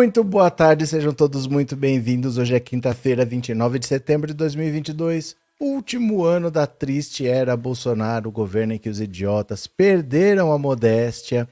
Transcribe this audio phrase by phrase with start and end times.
[0.00, 2.38] Muito boa tarde, sejam todos muito bem-vindos.
[2.38, 8.32] Hoje é quinta-feira, 29 de setembro de 2022, último ano da triste era Bolsonaro, o
[8.32, 11.46] governo em que os idiotas perderam a modéstia.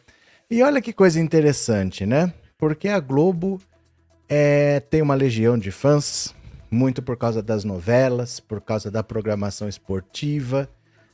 [0.50, 2.32] E olha que coisa interessante, né?
[2.56, 3.60] Porque a Globo
[4.26, 6.34] é, tem uma legião de fãs,
[6.70, 10.66] muito por causa das novelas, por causa da programação esportiva,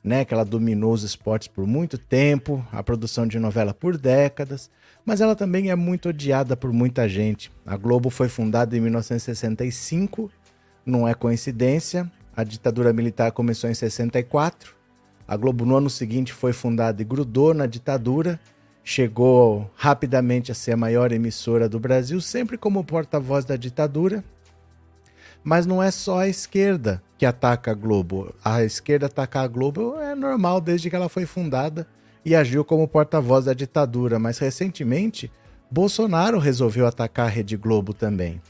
[0.04, 0.24] né?
[0.24, 4.70] Que ela dominou os esportes por muito tempo, a produção de novela por décadas,
[5.05, 7.52] mas ela também é muito odiada por muita gente.
[7.64, 10.30] A Globo foi fundada em 1965,
[10.84, 12.10] não é coincidência.
[12.36, 14.75] A ditadura militar começou em 64.
[15.27, 18.41] A Globo no ano seguinte foi fundada e grudou na ditadura
[18.84, 24.22] chegou rapidamente a ser a maior emissora do Brasil, sempre como porta-voz da ditadura.
[25.42, 28.34] Mas não é só a esquerda que ataca a Globo.
[28.44, 31.86] A esquerda atacar a Globo é normal desde que ela foi fundada
[32.25, 34.19] e agiu como porta-voz da ditadura.
[34.19, 35.30] Mas recentemente,
[35.70, 38.41] Bolsonaro resolveu atacar a Rede Globo também.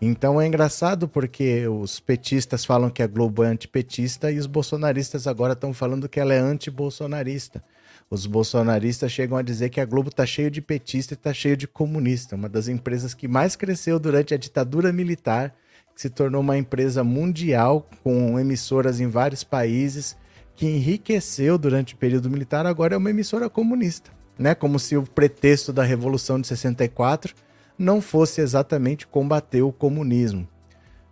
[0.00, 5.26] Então é engraçado porque os petistas falam que a Globo é antipetista e os bolsonaristas
[5.26, 7.64] agora estão falando que ela é anti-bolsonarista.
[8.10, 11.56] Os bolsonaristas chegam a dizer que a Globo está cheio de petista e está cheio
[11.56, 15.54] de comunista, uma das empresas que mais cresceu durante a ditadura militar,
[15.94, 20.14] que se tornou uma empresa mundial com emissoras em vários países,
[20.56, 24.54] que enriqueceu durante o período militar, agora é uma emissora comunista, né?
[24.54, 27.34] Como se o pretexto da Revolução de 64
[27.78, 30.48] não fosse exatamente combater o comunismo.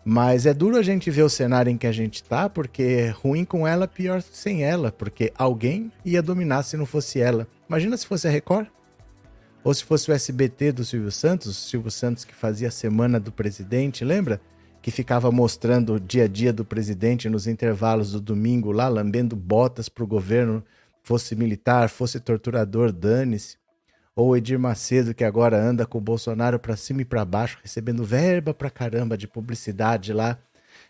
[0.03, 3.11] Mas é duro a gente ver o cenário em que a gente tá, porque é
[3.11, 7.47] ruim com ela, pior sem ela, porque alguém ia dominar se não fosse ela.
[7.69, 8.67] Imagina se fosse a Record?
[9.63, 13.33] Ou se fosse o SBT do Silvio Santos, Silvio Santos que fazia a semana do
[13.33, 14.41] presidente, lembra?
[14.85, 19.35] Que ficava mostrando o dia a dia do presidente nos intervalos do domingo lá, lambendo
[19.35, 20.63] botas pro governo,
[21.03, 23.57] fosse militar, fosse torturador, dane-se
[24.15, 27.59] ou o Edir Macedo, que agora anda com o Bolsonaro para cima e para baixo,
[27.63, 30.37] recebendo verba pra caramba de publicidade lá.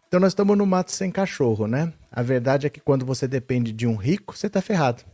[0.09, 1.93] Então nós estamos no mato sem cachorro, né?
[2.11, 5.05] A verdade é que quando você depende de um rico, você tá ferrado.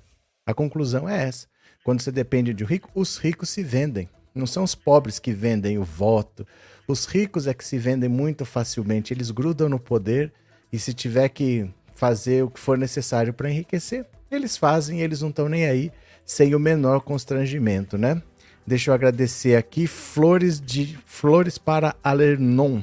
[0.47, 1.47] A conclusão é essa.
[1.85, 4.09] Quando você depende de um rico, os ricos se vendem.
[4.35, 6.47] Não são os pobres que vendem o voto.
[6.91, 9.15] Os ricos é que se vendem muito facilmente.
[9.15, 10.33] Eles grudam no poder
[10.73, 15.29] e se tiver que fazer o que for necessário para enriquecer, eles fazem, eles não
[15.29, 15.93] estão nem aí
[16.25, 18.21] sem o menor constrangimento, né?
[18.67, 22.83] Deixa eu agradecer aqui flores de flores para Alernon.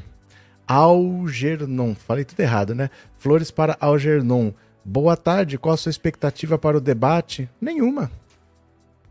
[0.65, 2.89] Algernon, falei tudo errado, né?
[3.17, 4.53] Flores para Algernon.
[4.85, 7.49] Boa tarde, qual a sua expectativa para o debate?
[7.59, 8.09] Nenhuma.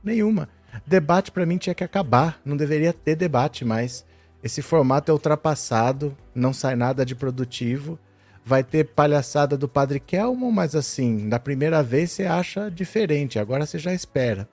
[0.02, 0.48] Nenhuma.
[0.86, 4.05] Debate para mim tinha que acabar, não deveria ter debate mais.
[4.46, 7.98] Esse formato é ultrapassado, não sai nada de produtivo.
[8.44, 13.66] Vai ter palhaçada do Padre Kelmo, mas assim, na primeira vez você acha diferente, agora
[13.66, 14.48] você já espera.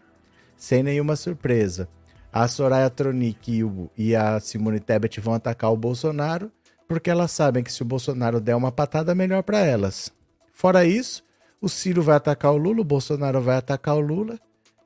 [0.57, 1.87] Sem nenhuma surpresa.
[2.31, 3.63] A Soraya Tronic
[3.95, 6.51] e, a Simone Tebet vão atacar o Bolsonaro,
[6.87, 10.11] porque elas sabem que se o Bolsonaro der uma patada, melhor para elas.
[10.55, 11.23] Fora isso,
[11.61, 14.39] o Ciro vai atacar o Lula, o Bolsonaro vai atacar o Lula,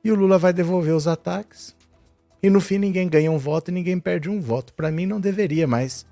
[0.04, 1.74] e o Lula vai devolver os ataques.
[2.42, 4.72] E no fim ninguém ganha um voto e ninguém perde um voto.
[4.72, 6.06] Para mim não deveria mais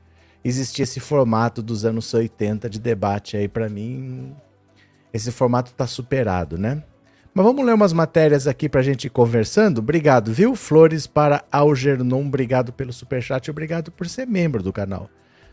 [0.48, 4.34] existia esse formato dos anos 80 de debate aí para mim.
[5.12, 6.82] Esse formato tá superado, né?
[7.34, 9.78] Mas vamos ler umas matérias aqui pra gente ir conversando.
[9.78, 10.54] Obrigado, viu?
[10.54, 15.10] Flores para Algernon, obrigado pelo superchat obrigado por ser membro do canal.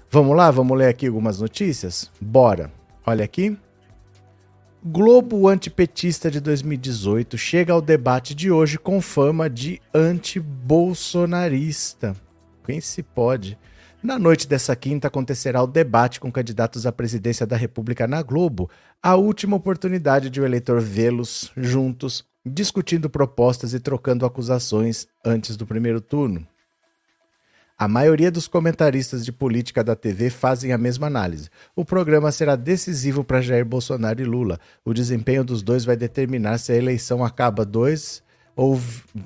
[0.10, 2.10] Vamos lá, vamos ler aqui algumas notícias?
[2.22, 2.72] Bora.
[3.06, 3.58] Olha aqui.
[4.86, 12.14] Globo antipetista de 2018 chega ao debate de hoje com fama de anti-bolsonarista.
[12.66, 13.58] Quem se pode?
[14.04, 18.70] Na noite dessa quinta acontecerá o debate com candidatos à presidência da República na Globo,
[19.02, 25.66] a última oportunidade de o eleitor vê-los juntos, discutindo propostas e trocando acusações antes do
[25.66, 26.46] primeiro turno.
[27.76, 31.50] A maioria dos comentaristas de política da TV fazem a mesma análise.
[31.76, 34.60] O programa será decisivo para Jair Bolsonaro e Lula.
[34.86, 38.22] O desempenho dos dois vai determinar se a eleição acaba dois
[38.56, 38.80] ou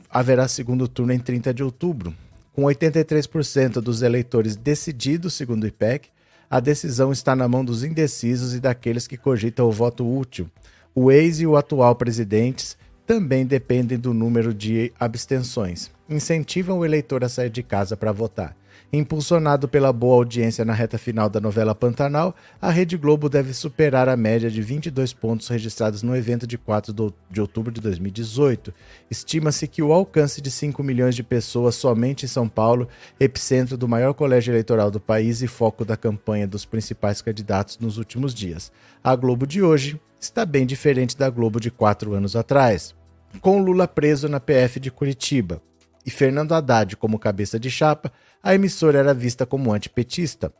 [0.09, 2.13] haverá segundo turno em 30 de outubro.
[2.53, 6.09] Com 83% dos eleitores decididos, segundo o IPEC,
[6.49, 10.49] a decisão está na mão dos indecisos e daqueles que cogitam o voto útil.
[10.95, 15.91] O ex e o atual presidentes também dependem do número de abstenções.
[16.09, 18.56] Incentivam o eleitor a sair de casa para votar.
[18.94, 24.07] Impulsionado pela boa audiência na reta final da novela Pantanal, a Rede Globo deve superar
[24.07, 26.94] a média de 22 pontos registrados no evento de 4
[27.30, 28.74] de outubro de 2018.
[29.12, 32.88] Estima-se que o alcance de 5 milhões de pessoas somente em São Paulo,
[33.19, 37.98] epicentro do maior colégio eleitoral do país e foco da campanha dos principais candidatos nos
[37.98, 38.71] últimos dias.
[39.04, 42.95] A Globo de hoje está bem diferente da Globo de quatro anos atrás.
[43.42, 45.62] Com Lula preso na PF de Curitiba,
[46.07, 50.54] e Fernando Haddad como cabeça de chapa, a emissora era vista como antipetista.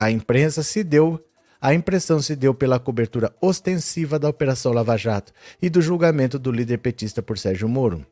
[0.00, 1.22] A imprensa se deu
[1.60, 6.52] a impressão se deu pela cobertura ostensiva da Operação Lava Jato e do julgamento do
[6.52, 8.06] líder petista por Sérgio Moro.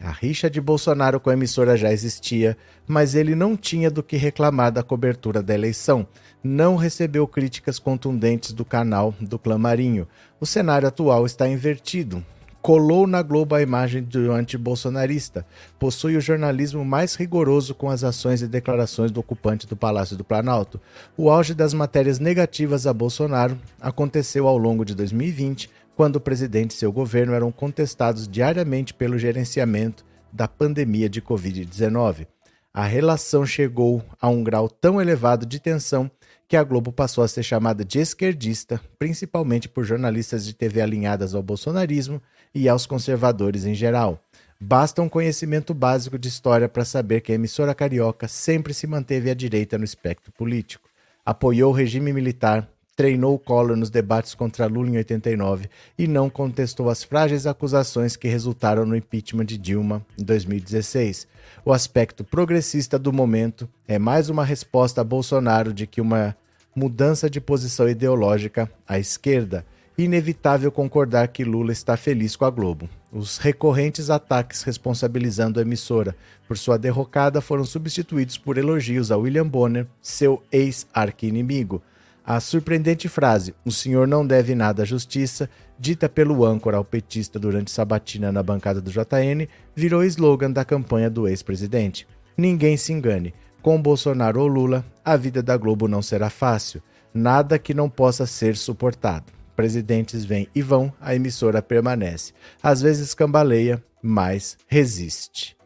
[0.00, 2.56] A rixa de Bolsonaro com a emissora já existia,
[2.86, 6.08] mas ele não tinha do que reclamar da cobertura da eleição.
[6.42, 10.08] Não recebeu críticas contundentes do canal do Clã Marinho.
[10.40, 12.24] O cenário atual está invertido
[12.64, 15.46] colou na Globo a imagem do anti-bolsonarista.
[15.78, 20.24] Possui o jornalismo mais rigoroso com as ações e declarações do ocupante do Palácio do
[20.24, 20.80] Planalto.
[21.14, 26.70] O auge das matérias negativas a Bolsonaro aconteceu ao longo de 2020, quando o presidente
[26.70, 30.02] e seu governo eram contestados diariamente pelo gerenciamento
[30.32, 32.26] da pandemia de Covid-19.
[32.72, 36.10] A relação chegou a um grau tão elevado de tensão
[36.48, 41.34] que a Globo passou a ser chamada de esquerdista, principalmente por jornalistas de TV alinhadas
[41.34, 42.22] ao bolsonarismo
[42.54, 44.20] e aos conservadores em geral.
[44.60, 49.30] Basta um conhecimento básico de história para saber que a emissora carioca sempre se manteve
[49.30, 50.88] à direita no espectro político.
[51.26, 55.68] Apoiou o regime militar, treinou Collor nos debates contra Lula em 89
[55.98, 61.26] e não contestou as frágeis acusações que resultaram no impeachment de Dilma em 2016.
[61.64, 66.36] O aspecto progressista do momento é mais uma resposta a Bolsonaro de que uma
[66.74, 69.64] mudança de posição ideológica à esquerda
[69.96, 72.88] inevitável concordar que Lula está feliz com a Globo.
[73.12, 76.16] Os recorrentes ataques responsabilizando a emissora
[76.48, 81.80] por sua derrocada foram substituídos por elogios a William Bonner, seu ex-arqui-inimigo.
[82.26, 85.48] A surpreendente frase, o senhor não deve nada à justiça,
[85.78, 89.46] dita pelo âncora ao petista durante sabatina na bancada do JN,
[89.76, 92.06] virou slogan da campanha do ex-presidente.
[92.36, 96.82] Ninguém se engane, com Bolsonaro ou Lula, a vida da Globo não será fácil,
[97.12, 99.43] nada que não possa ser suportado.
[99.56, 102.32] Presidentes vêm e vão, a emissora permanece.
[102.62, 105.56] Às vezes cambaleia, mas resiste.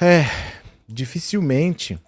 [0.00, 0.24] É,
[0.88, 1.98] dificilmente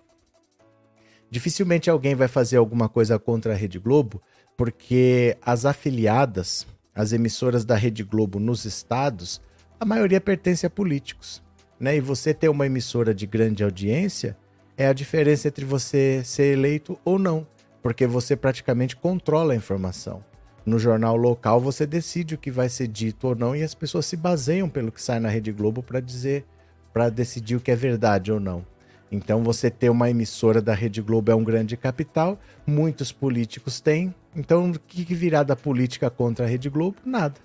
[1.35, 4.23] dificilmente alguém vai fazer alguma coisa contra a Rede Globo,
[4.57, 6.65] porque as afiliadas,
[6.95, 9.43] as emissoras da Rede Globo nos estados,
[9.81, 11.43] a maioria pertence a políticos.
[11.81, 11.97] Né?
[11.97, 14.37] E você ter uma emissora de grande audiência
[14.77, 17.45] é a diferença entre você ser eleito ou não,
[17.83, 20.23] porque você praticamente controla a informação
[20.65, 24.07] no jornal local, você decide o que vai ser dito ou não e as pessoas
[24.07, 26.45] se baseiam pelo que sai na Rede Globo para dizer,
[26.93, 28.65] para decidir o que é verdade ou não.
[29.13, 34.15] Então, você ter uma emissora da Rede Globo é um grande capital, muitos políticos têm.
[34.35, 36.97] Então, o que virá da política contra a Rede Globo?
[37.05, 37.37] Nada.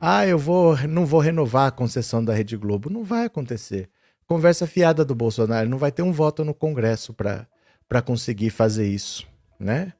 [0.00, 2.90] Ah, eu vou, não vou renovar a concessão da Rede Globo.
[2.90, 3.88] Não vai acontecer.
[4.26, 9.26] Conversa fiada do Bolsonaro, não vai ter um voto no Congresso para conseguir fazer isso,
[9.60, 9.92] né?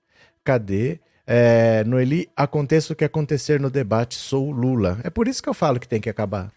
[0.43, 0.98] Cadê?
[1.26, 4.98] É, Noeli, aconteça o que acontecer no debate, sou Lula.
[5.02, 6.52] É por isso que eu falo que tem que acabar.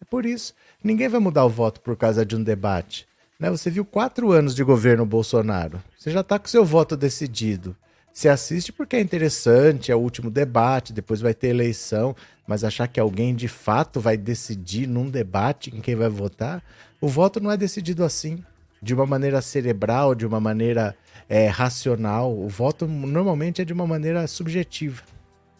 [0.00, 0.54] É por isso.
[0.82, 3.06] Ninguém vai mudar o voto por causa de um debate.
[3.38, 3.50] Né?
[3.50, 5.82] Você viu quatro anos de governo Bolsonaro.
[5.98, 7.74] Você já está com seu voto decidido.
[8.12, 12.14] Você assiste porque é interessante, é o último debate, depois vai ter eleição,
[12.46, 16.62] mas achar que alguém de fato vai decidir num debate em quem vai votar,
[17.00, 18.44] o voto não é decidido assim,
[18.82, 20.94] de uma maneira cerebral, de uma maneira
[21.30, 22.36] é, racional.
[22.36, 25.04] O voto normalmente é de uma maneira subjetiva.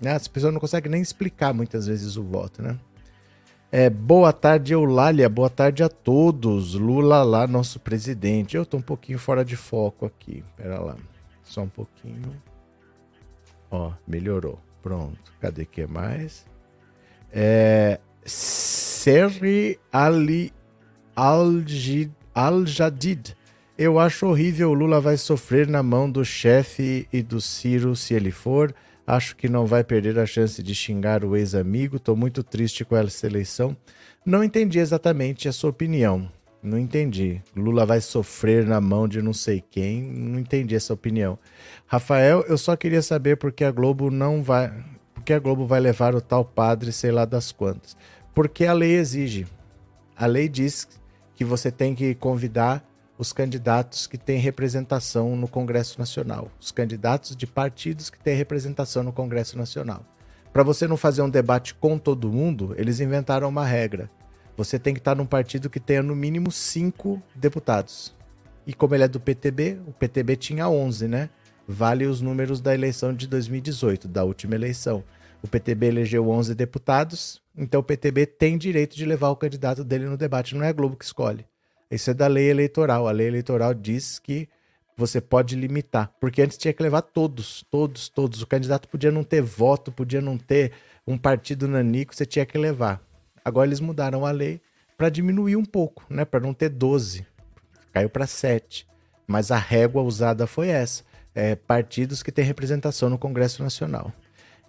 [0.00, 0.12] Né?
[0.12, 2.76] As pessoas não conseguem nem explicar muitas vezes o voto, né?
[3.70, 5.28] É, boa tarde, Eulália.
[5.28, 6.74] Boa tarde a todos.
[6.74, 8.56] Lula lá, nosso presidente.
[8.56, 10.42] Eu tô um pouquinho fora de foco aqui.
[10.56, 10.96] Pera lá.
[11.44, 12.34] Só um pouquinho.
[13.70, 14.58] Ó, melhorou.
[14.82, 15.32] Pronto.
[15.40, 16.44] Cadê que mais?
[17.32, 20.52] É, Serri Ali
[21.14, 22.10] Al-Jadid.
[23.82, 28.12] Eu acho horrível o Lula vai sofrer na mão do chefe e do Ciro se
[28.12, 28.74] ele for.
[29.06, 31.96] Acho que não vai perder a chance de xingar o ex-amigo.
[31.96, 33.74] Estou muito triste com essa eleição.
[34.22, 36.30] Não entendi exatamente a sua opinião.
[36.62, 37.40] Não entendi.
[37.56, 40.02] Lula vai sofrer na mão de não sei quem.
[40.02, 41.38] Não entendi essa opinião.
[41.86, 44.70] Rafael, eu só queria saber por que a Globo não vai.
[45.14, 47.96] Por que a Globo vai levar o tal padre, sei lá das quantas.
[48.34, 49.46] Porque a lei exige.
[50.14, 50.86] A lei diz
[51.34, 52.89] que você tem que convidar
[53.20, 59.02] os candidatos que têm representação no Congresso Nacional, os candidatos de partidos que têm representação
[59.02, 60.06] no Congresso Nacional.
[60.54, 64.10] Para você não fazer um debate com todo mundo, eles inventaram uma regra.
[64.56, 68.16] Você tem que estar num partido que tenha no mínimo cinco deputados.
[68.66, 71.28] E como ele é do PTB, o PTB tinha 11, né?
[71.68, 75.04] Vale os números da eleição de 2018, da última eleição.
[75.42, 80.06] O PTB elegeu 11 deputados, então o PTB tem direito de levar o candidato dele
[80.06, 80.54] no debate.
[80.54, 81.44] Não é a Globo que escolhe.
[81.90, 83.08] Isso é da lei eleitoral.
[83.08, 84.48] A lei eleitoral diz que
[84.96, 88.42] você pode limitar, porque antes tinha que levar todos, todos, todos.
[88.42, 90.72] O candidato podia não ter voto, podia não ter
[91.06, 93.02] um partido nanico, você tinha que levar.
[93.42, 94.60] Agora eles mudaram a lei
[94.98, 97.26] para diminuir um pouco, né, para não ter 12.
[97.92, 98.86] caiu para 7.
[99.26, 101.02] Mas a régua usada foi essa.
[101.34, 104.12] É, partidos que têm representação no Congresso Nacional.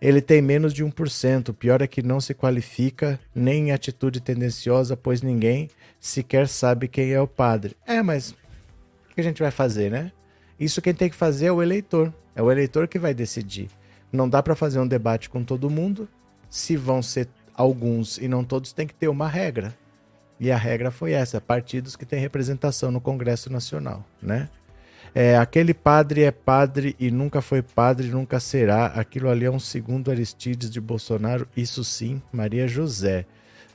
[0.02, 1.50] Ele tem menos de 1%.
[1.50, 6.88] O pior é que não se qualifica nem em atitude tendenciosa, pois ninguém sequer sabe
[6.88, 7.78] quem é o padre.
[7.86, 10.12] É, mas o que a gente vai fazer, né?
[10.60, 12.12] Isso quem tem que fazer é o eleitor.
[12.36, 13.70] É o eleitor que vai decidir.
[14.12, 16.10] Não dá para fazer um debate com todo mundo.
[16.50, 19.78] Se vão ser alguns e não todos, tem que ter uma regra.
[20.40, 24.50] E a regra foi essa: partidos que têm representação no Congresso Nacional, né?
[25.14, 28.88] É, aquele padre é padre e nunca foi padre, nunca será.
[28.88, 33.26] Aquilo ali é um segundo Aristides de Bolsonaro, isso sim, Maria José.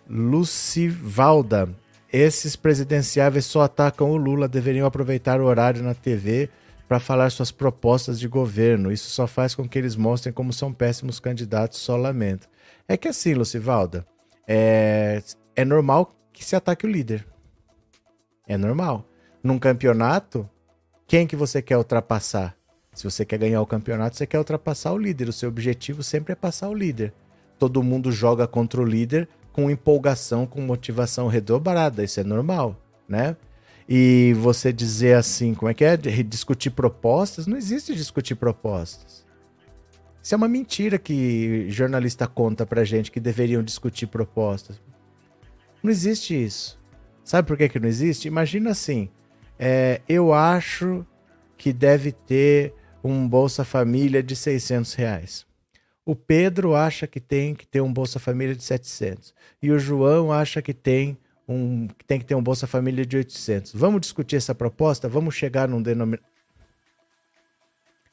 [0.08, 1.68] Lucivalda,
[2.12, 6.48] esses presidenciáveis só atacam o Lula, deveriam aproveitar o horário na TV
[6.88, 8.92] para falar suas propostas de governo.
[8.92, 12.48] Isso só faz com que eles mostrem como são péssimos candidatos, só lamento.
[12.88, 14.06] É que assim, Lucivalda,
[14.46, 15.22] é,
[15.54, 17.26] é normal que se ataque o líder.
[18.46, 19.04] É normal.
[19.42, 20.48] Num campeonato,
[21.06, 22.56] quem que você quer ultrapassar?
[22.92, 25.28] Se você quer ganhar o campeonato, você quer ultrapassar o líder.
[25.28, 27.12] O seu objetivo sempre é passar o líder.
[27.58, 32.02] Todo mundo joga contra o líder com empolgação, com motivação redobrada.
[32.02, 32.76] Isso é normal,
[33.08, 33.36] né?
[33.88, 35.96] E você dizer assim, como é que é?
[35.96, 37.46] Discutir propostas?
[37.46, 39.24] Não existe discutir propostas.
[40.22, 44.80] Isso é uma mentira que jornalista conta pra gente que deveriam discutir propostas.
[45.82, 46.78] Não existe isso.
[47.22, 48.26] Sabe por que, que não existe?
[48.26, 49.08] Imagina assim:
[49.58, 51.04] é, eu acho
[51.56, 55.46] que deve ter um Bolsa Família de 600 reais.
[56.04, 59.34] O Pedro acha que tem que ter um Bolsa Família de 700.
[59.62, 63.16] E o João acha que tem um, que tem que ter um Bolsa Família de
[63.16, 63.72] 800.
[63.74, 65.08] Vamos discutir essa proposta?
[65.08, 66.24] Vamos chegar num denominador.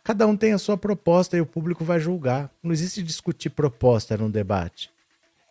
[0.04, 2.52] Cada um tem a sua proposta e o público vai julgar.
[2.62, 4.93] Não existe discutir proposta num debate.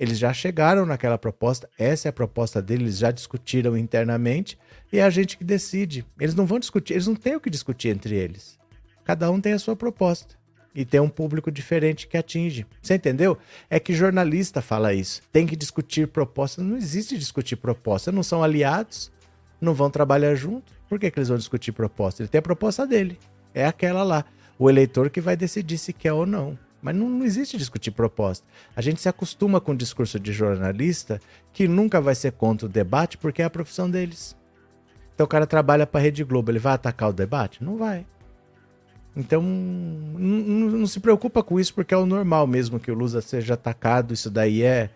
[0.03, 4.59] Eles já chegaram naquela proposta, essa é a proposta deles, eles já discutiram internamente
[4.93, 6.05] e é a gente que decide.
[6.19, 8.59] Eles não vão discutir, eles não têm o que discutir entre eles.
[9.05, 10.35] Cada um tem a sua proposta
[10.75, 12.67] e tem um público diferente que atinge.
[12.83, 13.39] Você entendeu?
[13.71, 15.23] É que jornalista fala isso.
[15.31, 16.65] Tem que discutir propostas.
[16.65, 18.11] Não existe discutir proposta.
[18.11, 19.13] Não são aliados,
[19.61, 20.73] não vão trabalhar junto.
[20.89, 22.25] Por que, que eles vão discutir proposta?
[22.25, 23.21] Ele tem a proposta dele.
[23.55, 24.25] É aquela lá.
[24.59, 26.59] O eleitor que vai decidir se quer ou não.
[26.83, 28.45] Mas não, não existe discutir proposta.
[28.75, 31.21] A gente se acostuma com o discurso de jornalista
[31.53, 34.37] que nunca vai ser contra o debate porque é a profissão deles.
[35.15, 37.63] Então o cara trabalha para a Rede Globo, ele vai atacar o debate?
[37.63, 38.05] Não vai.
[39.15, 43.55] Então, não, se preocupa com isso, porque é o normal mesmo que o Lula seja
[43.55, 44.15] atacado.
[44.15, 44.91] Isso daí é,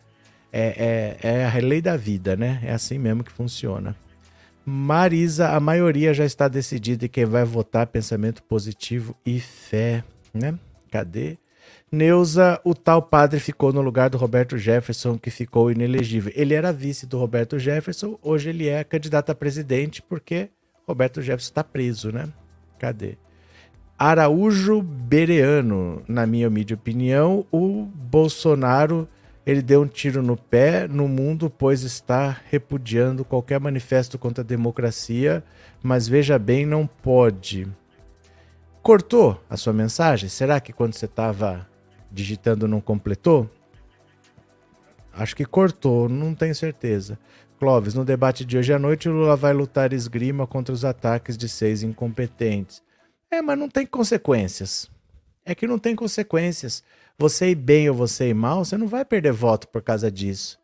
[0.51, 2.61] é, é, é a lei da vida, né?
[2.65, 3.95] É assim mesmo que funciona.
[4.65, 10.03] Marisa, a maioria já está decidida e quem vai votar pensamento positivo e fé,
[10.35, 10.59] né?
[10.91, 11.39] Cadê?
[11.97, 16.31] Neuza, o tal padre ficou no lugar do Roberto Jefferson, que ficou inelegível.
[16.37, 20.51] Ele era vice do Roberto Jefferson, hoje ele é candidato a presidente, porque
[20.87, 22.29] Roberto Jefferson está preso, né?
[22.79, 23.17] Cadê?
[23.99, 29.09] Araújo Bereano, na minha humilde opinião, o Bolsonaro
[29.47, 34.47] ele deu um tiro no pé no mundo, pois está repudiando qualquer manifesto contra a
[34.47, 35.43] democracia,
[35.83, 37.67] mas veja bem, não pode.
[38.83, 40.29] Cortou a sua mensagem?
[40.29, 41.67] Será que quando você estava
[42.17, 43.49] digitando não completou?
[45.13, 47.19] Acho que cortou, não tenho certeza.
[47.59, 51.37] Clóvis, no debate de hoje à noite, o Lula vai lutar esgrima contra os ataques
[51.37, 52.83] de seis incompetentes.
[53.31, 54.91] É, mas não tem consequências.
[55.45, 56.83] É que não tem consequências.
[57.19, 60.59] Você ir bem ou você ir mal, você não vai perder voto por causa disso.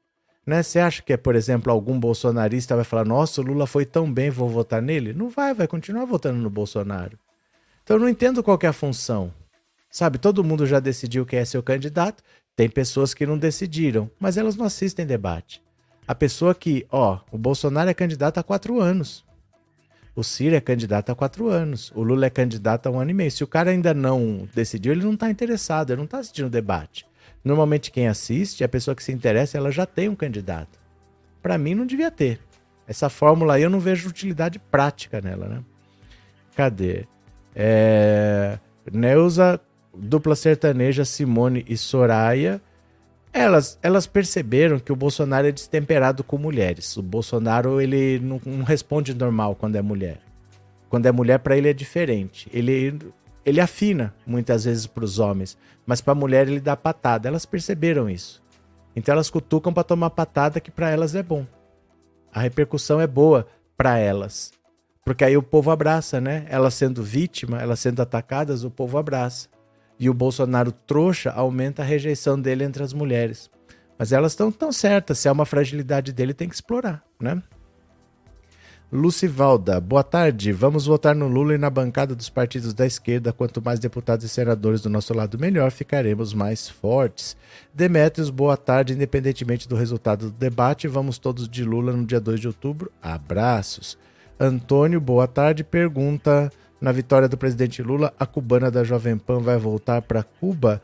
[0.46, 0.62] Né?
[0.62, 4.28] Você acha que, por exemplo, algum bolsonarista vai falar: nossa, o Lula foi tão bem,
[4.28, 5.12] vou votar nele?
[5.12, 7.18] Não vai, vai continuar votando no Bolsonaro.
[7.82, 9.32] Então eu não entendo qual é a função.
[9.92, 12.22] Sabe, todo mundo já decidiu quem é seu candidato,
[12.56, 15.62] tem pessoas que não decidiram, mas elas não assistem debate.
[16.08, 19.22] A pessoa que, ó, o Bolsonaro é candidato há quatro anos.
[20.16, 21.92] O Ciro é candidato há quatro anos.
[21.94, 23.30] O Lula é candidato há um ano e meio.
[23.30, 26.50] Se o cara ainda não decidiu, ele não está interessado, ele não está assistindo o
[26.50, 27.06] debate.
[27.44, 30.78] Normalmente quem assiste, a pessoa que se interessa, ela já tem um candidato.
[31.42, 32.40] Para mim não devia ter.
[32.86, 35.62] Essa fórmula aí eu não vejo utilidade prática nela, né?
[36.56, 37.06] Cadê?
[37.54, 38.58] É...
[38.90, 39.60] Neuza,
[39.94, 42.60] dupla sertaneja, Simone e Soraya
[43.32, 46.96] elas, elas perceberam que o Bolsonaro é destemperado com mulheres.
[46.96, 50.20] O Bolsonaro ele não, não responde normal quando é mulher.
[50.90, 52.50] Quando é mulher, para ele é diferente.
[52.52, 52.98] Ele,
[53.44, 55.56] ele afina muitas vezes para os homens,
[55.86, 57.26] mas para a mulher ele dá patada.
[57.26, 58.42] Elas perceberam isso.
[58.94, 61.46] Então elas cutucam para tomar patada que para elas é bom.
[62.30, 63.46] A repercussão é boa
[63.78, 64.52] para elas.
[65.02, 66.44] Porque aí o povo abraça, né?
[66.50, 69.48] Elas sendo vítima, elas sendo atacadas, o povo abraça
[69.98, 73.50] e o Bolsonaro trouxa aumenta a rejeição dele entre as mulheres.
[73.98, 77.42] Mas elas estão tão certas, se é uma fragilidade dele, tem que explorar, né?
[78.94, 80.52] Lucivalda, boa tarde.
[80.52, 83.32] Vamos votar no Lula e na bancada dos partidos da esquerda.
[83.32, 87.34] Quanto mais deputados e senadores do nosso lado, melhor, ficaremos mais fortes.
[87.72, 88.92] Demetrios, boa tarde.
[88.92, 92.92] Independentemente do resultado do debate, vamos todos de Lula no dia 2 de outubro.
[93.00, 93.96] Abraços.
[94.38, 95.64] Antônio, boa tarde.
[95.64, 100.82] Pergunta: na vitória do presidente Lula, a cubana da Jovem Pan vai voltar para Cuba?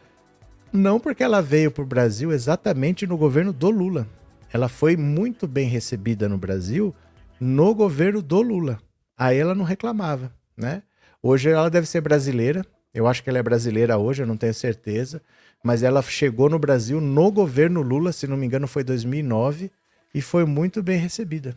[0.72, 4.06] Não, porque ela veio para o Brasil exatamente no governo do Lula.
[4.52, 6.94] Ela foi muito bem recebida no Brasil
[7.40, 8.78] no governo do Lula.
[9.16, 10.84] Aí ela não reclamava, né?
[11.20, 12.64] Hoje ela deve ser brasileira.
[12.94, 15.20] Eu acho que ela é brasileira hoje, eu não tenho certeza.
[15.64, 19.68] Mas ela chegou no Brasil no governo Lula, se não me engano, foi 2009,
[20.14, 21.56] e foi muito bem recebida.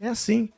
[0.00, 0.50] É assim.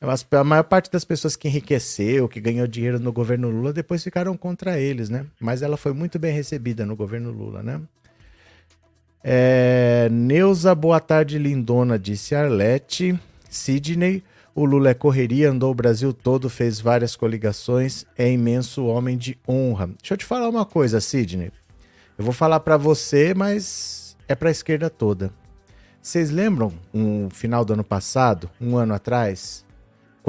[0.00, 4.36] A maior parte das pessoas que enriqueceu, que ganhou dinheiro no governo Lula, depois ficaram
[4.36, 5.26] contra eles, né?
[5.40, 7.80] Mas ela foi muito bem recebida no governo Lula, né?
[9.24, 10.08] É...
[10.10, 13.18] Neuza, boa tarde, lindona, disse Arlete.
[13.50, 14.22] Sidney,
[14.54, 19.36] o Lula é correria, andou o Brasil todo, fez várias coligações, é imenso homem de
[19.48, 19.88] honra.
[20.00, 21.50] Deixa eu te falar uma coisa, Sidney.
[22.16, 25.32] Eu vou falar para você, mas é para a esquerda toda.
[26.00, 29.64] Vocês lembram um final do ano passado, um ano atrás,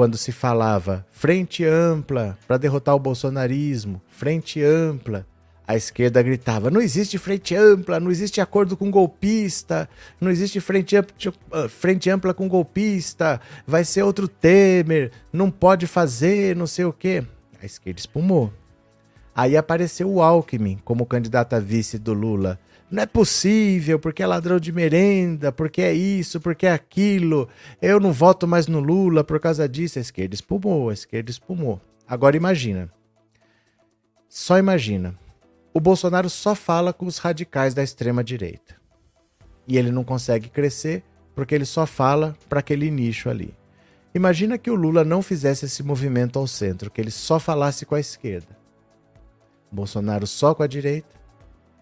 [0.00, 5.26] quando se falava frente ampla para derrotar o bolsonarismo, frente ampla
[5.68, 9.86] a esquerda gritava: não existe frente ampla, não existe acordo com golpista,
[10.18, 11.14] não existe frente ampla,
[11.52, 16.94] ah, frente ampla com golpista, vai ser outro Temer, não pode fazer, não sei o
[16.94, 17.22] quê.
[17.62, 18.50] A esquerda espumou.
[19.34, 22.58] Aí apareceu o Alckmin como candidato a vice do Lula.
[22.90, 27.48] Não é possível, porque é ladrão de merenda, porque é isso, porque é aquilo.
[27.80, 29.98] Eu não voto mais no Lula por causa disso.
[29.98, 31.80] A esquerda espumou, a esquerda espumou.
[32.06, 32.90] Agora imagina.
[34.28, 35.16] Só imagina
[35.72, 38.74] o Bolsonaro só fala com os radicais da extrema direita.
[39.68, 43.54] E ele não consegue crescer porque ele só fala para aquele nicho ali.
[44.12, 47.94] Imagina que o Lula não fizesse esse movimento ao centro, que ele só falasse com
[47.94, 48.58] a esquerda.
[49.70, 51.19] Bolsonaro só com a direita,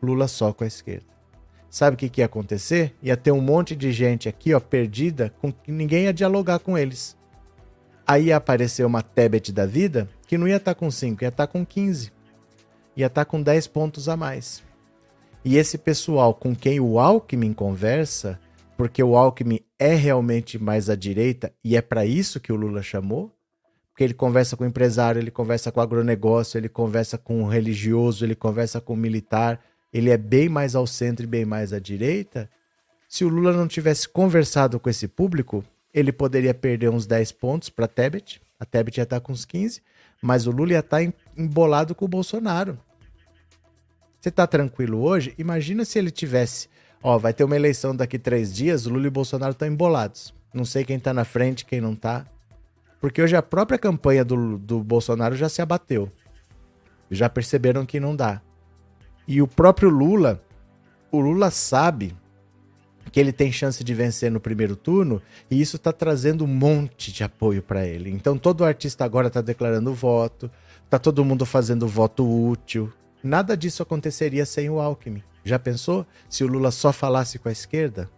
[0.03, 1.07] Lula só com a esquerda.
[1.71, 2.95] Sabe o que, que ia acontecer?
[3.03, 6.79] Ia ter um monte de gente aqui, ó, perdida, com que ninguém ia dialogar com
[6.79, 7.17] eles.
[8.07, 11.29] Aí ia aparecer uma Tebet da vida que não ia estar tá com 5, ia
[11.29, 12.19] estar tá com 15
[12.99, 14.63] ia estar tá com 10 pontos a mais.
[15.45, 18.41] E esse pessoal com quem o Alckmin conversa,
[18.77, 22.83] porque o Alckmin é realmente mais à direita e é para isso que o Lula
[22.83, 23.33] chamou,
[23.91, 27.49] porque ele conversa com o empresário, ele conversa com o agronegócio, ele conversa com o
[27.49, 29.61] religioso, ele conversa com o militar,
[29.93, 32.49] ele é bem mais ao centro e bem mais à direita.
[33.09, 37.71] Se o Lula não tivesse conversado com esse público, ele poderia perder uns 10 pontos
[37.71, 39.83] para Tebet, a Tebet ia estar tá com uns 15,
[40.21, 42.79] mas o Lula ia estar tá embolado com o Bolsonaro.
[44.21, 45.35] Você tá tranquilo hoje?
[45.39, 46.69] Imagina se ele tivesse.
[47.03, 50.35] Ó, vai ter uma eleição daqui três dias, Lula e Bolsonaro estão embolados.
[50.53, 52.27] Não sei quem tá na frente, quem não tá.
[53.01, 56.11] Porque hoje a própria campanha do, do Bolsonaro já se abateu.
[57.11, 58.43] Já perceberam que não dá.
[59.29, 60.43] E o próprio Lula,
[61.13, 62.17] o Lula sabe
[63.13, 67.13] que ele tem chance de vencer no primeiro turno e isso está trazendo um monte
[67.13, 68.11] de apoio para ele.
[68.11, 70.51] Então todo artista agora está declarando voto,
[70.91, 75.23] tá todo mundo fazendo voto útil, Nada disso aconteceria sem o Alckmin.
[75.45, 78.09] Já pensou se o Lula só falasse com a esquerda?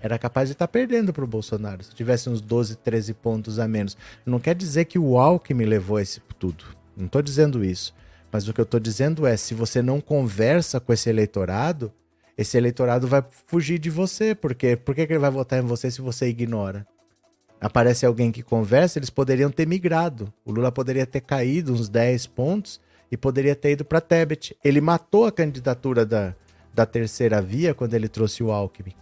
[0.00, 3.58] Era capaz de estar tá perdendo para o Bolsonaro, se tivesse uns 12, 13 pontos
[3.58, 3.96] a menos.
[4.24, 6.64] Não quer dizer que o Alckmin levou esse tudo.
[6.96, 7.94] Não estou dizendo isso.
[8.30, 11.92] Mas o que eu estou dizendo é: se você não conversa com esse eleitorado,
[12.36, 14.34] esse eleitorado vai fugir de você.
[14.34, 16.86] Porque por que ele vai votar em você se você ignora?
[17.60, 20.32] Aparece alguém que conversa, eles poderiam ter migrado.
[20.44, 24.56] O Lula poderia ter caído uns 10 pontos e poderia ter ido para Tebet.
[24.62, 26.34] Ele matou a candidatura da,
[26.74, 28.94] da terceira via quando ele trouxe o Alckmin.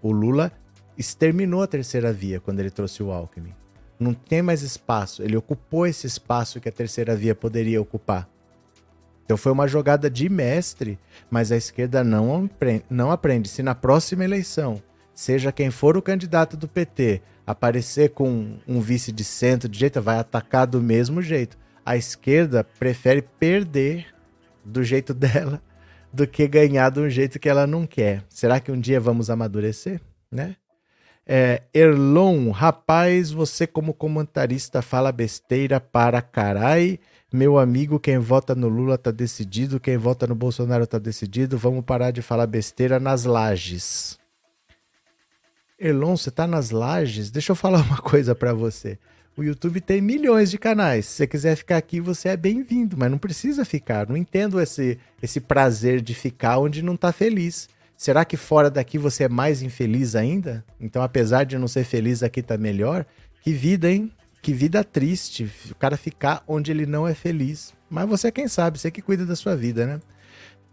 [0.00, 0.50] O Lula
[0.96, 3.54] exterminou a terceira via quando ele trouxe o Alckmin.
[3.98, 5.22] Não tem mais espaço.
[5.22, 8.28] Ele ocupou esse espaço que a terceira via poderia ocupar.
[9.24, 10.98] Então foi uma jogada de mestre,
[11.30, 13.48] mas a esquerda não aprende, não aprende.
[13.48, 14.82] Se na próxima eleição,
[15.14, 20.00] seja quem for o candidato do PT, aparecer com um vice de centro de jeito,
[20.00, 24.06] vai atacar do mesmo jeito a esquerda prefere perder
[24.64, 25.62] do jeito dela
[26.12, 28.22] do que ganhar de um jeito que ela não quer.
[28.28, 30.56] Será que um dia vamos amadurecer, né?
[31.26, 37.00] É, Erlon, rapaz, você como comentarista fala besteira para carai.
[37.34, 41.58] Meu amigo, quem vota no Lula tá decidido, quem vota no Bolsonaro tá decidido.
[41.58, 44.16] Vamos parar de falar besteira nas lajes.
[45.76, 47.32] Erlon, você tá nas lajes?
[47.32, 49.00] Deixa eu falar uma coisa para você.
[49.36, 51.06] O YouTube tem milhões de canais.
[51.06, 54.08] Se você quiser ficar aqui, você é bem-vindo, mas não precisa ficar.
[54.08, 57.68] Não entendo esse, esse prazer de ficar onde não está feliz.
[57.96, 60.64] Será que fora daqui você é mais infeliz ainda?
[60.78, 63.04] Então, apesar de não ser feliz aqui tá melhor,
[63.42, 64.12] que vida, hein?
[64.44, 67.72] Que vida triste, o cara ficar onde ele não é feliz.
[67.88, 70.00] Mas você, quem sabe, você que cuida da sua vida, né?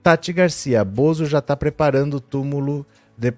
[0.03, 2.85] Tati Garcia, Bozo já tá preparando o túmulo,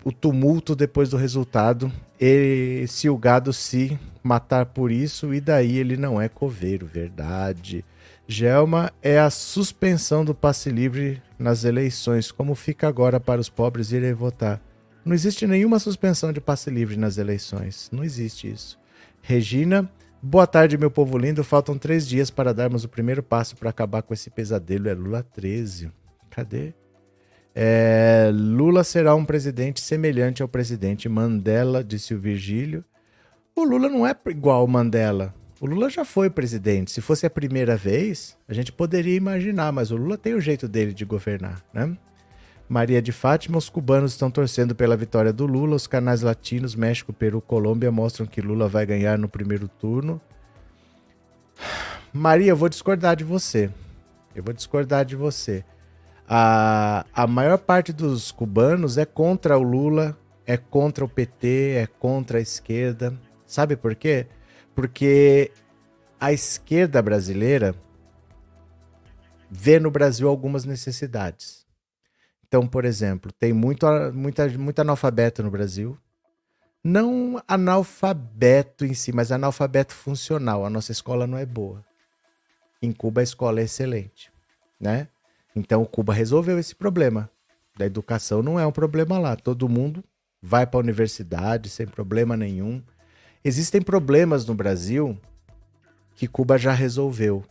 [0.04, 1.94] o tumulto depois do resultado.
[2.20, 7.86] E se o gado se matar por isso, e daí ele não é coveiro, verdade.
[8.28, 13.92] Gelma é a suspensão do passe livre nas eleições, como fica agora para os pobres
[13.92, 14.60] irem votar.
[15.06, 17.88] Não existe nenhuma suspensão de passe livre nas eleições.
[17.92, 18.80] Não existe isso.
[19.22, 19.88] Regina,
[20.24, 21.44] boa tarde, meu povo lindo.
[21.44, 24.88] Faltam três dias para darmos o primeiro passo para acabar com esse pesadelo.
[24.88, 25.92] É Lula 13.
[26.30, 26.74] Cadê?
[27.54, 32.84] É, Lula será um presidente semelhante ao presidente Mandela, disse o Virgílio.
[33.56, 35.36] O Lula não é igual ao Mandela.
[35.62, 36.92] O Lula já foi presidente.
[36.92, 40.68] Se fosse a primeira vez, a gente poderia imaginar, mas o Lula tem o jeito
[40.68, 41.96] dele de governar, né?
[42.68, 45.76] Maria de Fátima, os cubanos estão torcendo pela vitória do Lula.
[45.76, 50.20] Os canais latinos, México, Peru, Colômbia mostram que Lula vai ganhar no primeiro turno.
[52.12, 53.70] Maria, eu vou discordar de você.
[54.36, 55.64] Eu vou discordar de você.
[56.28, 61.88] A, a maior parte dos cubanos é contra o Lula, é contra o PT, é
[62.00, 63.14] contra a esquerda.
[63.46, 64.28] Sabe por quê?
[64.74, 65.52] Porque
[66.20, 67.76] a esquerda brasileira
[69.50, 71.63] vê no Brasil algumas necessidades.
[72.54, 75.98] Então, por exemplo, tem muito, muita, muito analfabeto no Brasil.
[76.84, 80.64] Não analfabeto em si, mas analfabeto funcional.
[80.64, 81.84] A nossa escola não é boa.
[82.80, 84.32] Em Cuba a escola é excelente,
[84.80, 85.08] né?
[85.56, 87.28] Então Cuba resolveu esse problema.
[87.76, 89.36] Da educação não é um problema lá.
[89.36, 90.04] Todo mundo
[90.40, 92.84] vai para a universidade sem problema nenhum.
[93.44, 95.20] Existem problemas no Brasil
[96.16, 97.44] que Cuba já resolveu.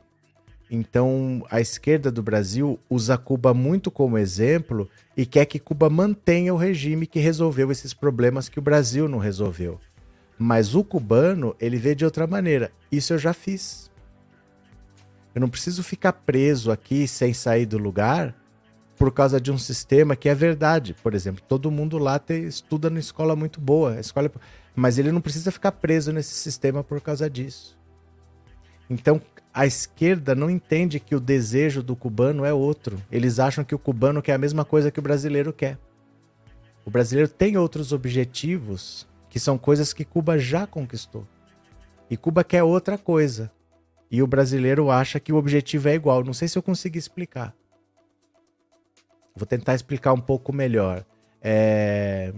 [0.75, 6.55] Então, a esquerda do Brasil usa Cuba muito como exemplo e quer que Cuba mantenha
[6.55, 9.79] o regime que resolveu esses problemas que o Brasil não resolveu.
[10.39, 12.73] Mas o cubano, ele vê de outra maneira.
[12.91, 13.91] Isso eu já fiz.
[15.35, 18.35] Eu não preciso ficar preso aqui sem sair do lugar
[18.97, 20.97] por causa de um sistema que é verdade.
[21.03, 24.01] Por exemplo, todo mundo lá te, estuda na escola muito boa.
[24.01, 24.31] Escola é
[24.75, 27.77] mas ele não precisa ficar preso nesse sistema por causa disso.
[28.89, 29.21] Então,
[29.53, 33.01] a esquerda não entende que o desejo do cubano é outro.
[33.11, 35.79] Eles acham que o cubano quer a mesma coisa que o brasileiro quer.
[36.85, 41.27] O brasileiro tem outros objetivos que são coisas que Cuba já conquistou.
[42.11, 43.51] E Cuba quer outra coisa.
[44.11, 46.25] E o brasileiro acha que o objetivo é igual.
[46.25, 47.55] Não sei se eu consegui explicar.
[49.35, 51.05] Vou tentar explicar um pouco melhor.
[51.41, 52.33] É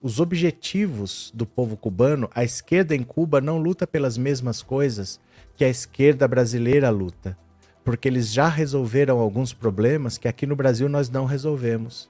[0.00, 5.18] os objetivos do povo cubano, a esquerda em Cuba não luta pelas mesmas coisas
[5.58, 7.36] que a esquerda brasileira luta,
[7.84, 12.08] porque eles já resolveram alguns problemas que aqui no Brasil nós não resolvemos.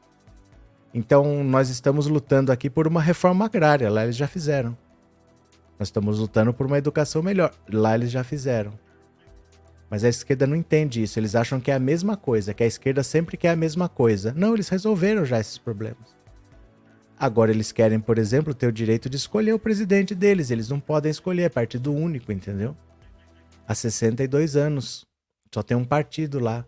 [0.92, 4.76] Então, nós estamos lutando aqui por uma reforma agrária, lá eles já fizeram.
[5.78, 8.78] Nós estamos lutando por uma educação melhor, lá eles já fizeram.
[9.88, 12.66] Mas a esquerda não entende isso, eles acham que é a mesma coisa, que a
[12.66, 14.34] esquerda sempre quer a mesma coisa.
[14.36, 16.14] Não, eles resolveram já esses problemas.
[17.18, 20.50] Agora eles querem, por exemplo, ter o direito de escolher o presidente deles.
[20.50, 22.76] Eles não podem escolher, é partido único, entendeu?
[23.68, 25.06] Há 62 anos.
[25.52, 26.64] Só tem um partido lá.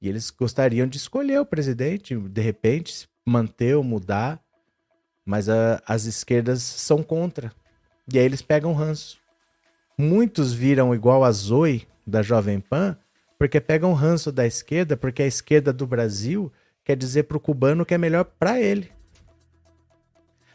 [0.00, 4.40] E eles gostariam de escolher o presidente, de repente, manter ou mudar.
[5.26, 7.52] Mas a, as esquerdas são contra.
[8.12, 9.18] E aí eles pegam ranço.
[9.98, 12.96] Muitos viram igual a Zoe, da Jovem Pan,
[13.36, 16.52] porque pegam ranço da esquerda, porque a esquerda do Brasil
[16.84, 18.92] quer dizer para o cubano que é melhor para ele.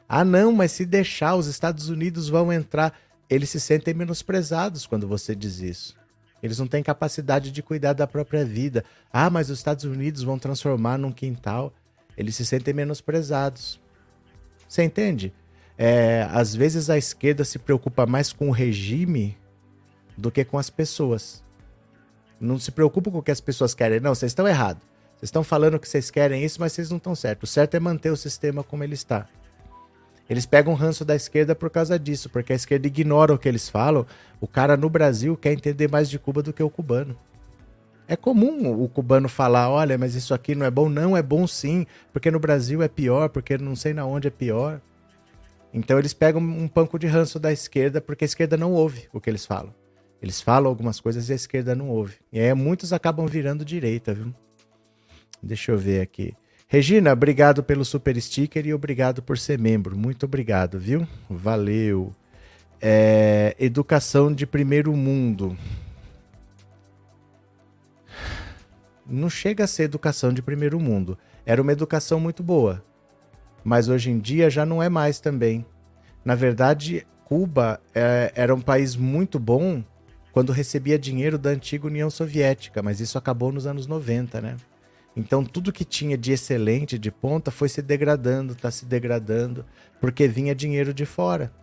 [0.08, 2.98] Ah, não, mas se deixar, os Estados Unidos vão entrar.
[3.30, 5.96] Eles se sentem menosprezados quando você diz isso.
[6.42, 8.84] Eles não têm capacidade de cuidar da própria vida.
[9.12, 11.74] Ah, mas os Estados Unidos vão transformar num quintal.
[12.18, 13.80] Eles se sentem menosprezados.
[14.68, 15.34] Você entende?
[15.78, 19.38] É, às vezes a esquerda se preocupa mais com o regime
[20.18, 21.44] do que com as pessoas.
[22.40, 24.02] Não se preocupa com o que as pessoas querem.
[24.02, 24.84] Não, vocês estão errados.
[25.16, 27.50] Vocês estão falando que vocês querem isso, mas vocês não estão certos.
[27.50, 29.30] O certo é manter o sistema como ele está.
[30.30, 33.70] Eles pegam ranço da esquerda por causa disso, porque a esquerda ignora o que eles
[33.70, 34.06] falam.
[34.40, 37.18] O cara no Brasil quer entender mais de Cuba do que o cubano.
[38.08, 40.90] É comum o cubano falar: olha, mas isso aqui não é bom.
[40.90, 44.32] Não, é bom sim, porque no Brasil é pior, porque não sei na onde é
[44.32, 44.82] pior.
[45.74, 49.20] Então eles pegam um panco de ranço da esquerda porque a esquerda não ouve o
[49.20, 49.74] que eles falam.
[50.22, 52.16] Eles falam algumas coisas e a esquerda não ouve.
[52.32, 54.34] E aí muitos acabam virando direita, viu?
[55.42, 56.34] Deixa eu ver aqui.
[56.74, 59.96] Regina, obrigado pelo super sticker e obrigado por ser membro.
[59.96, 61.08] Muito obrigado, viu?
[61.30, 62.12] Valeu.
[62.82, 65.56] É, educação de primeiro mundo.
[69.06, 71.16] Não chega a ser educação de primeiro mundo.
[71.46, 72.84] Era uma educação muito boa.
[73.64, 75.64] mas hoje em dia já não é mais também.
[76.26, 79.84] Na verdade, Cuba é, era um país muito bom
[80.32, 84.58] quando recebia dinheiro da antiga União Soviética, mas isso acabou nos anos 90, né?
[85.16, 89.66] Então tudo que tinha de excelente, de ponta, foi se degradando, está se degradando,
[90.02, 91.54] porque vinha dinheiro de fora.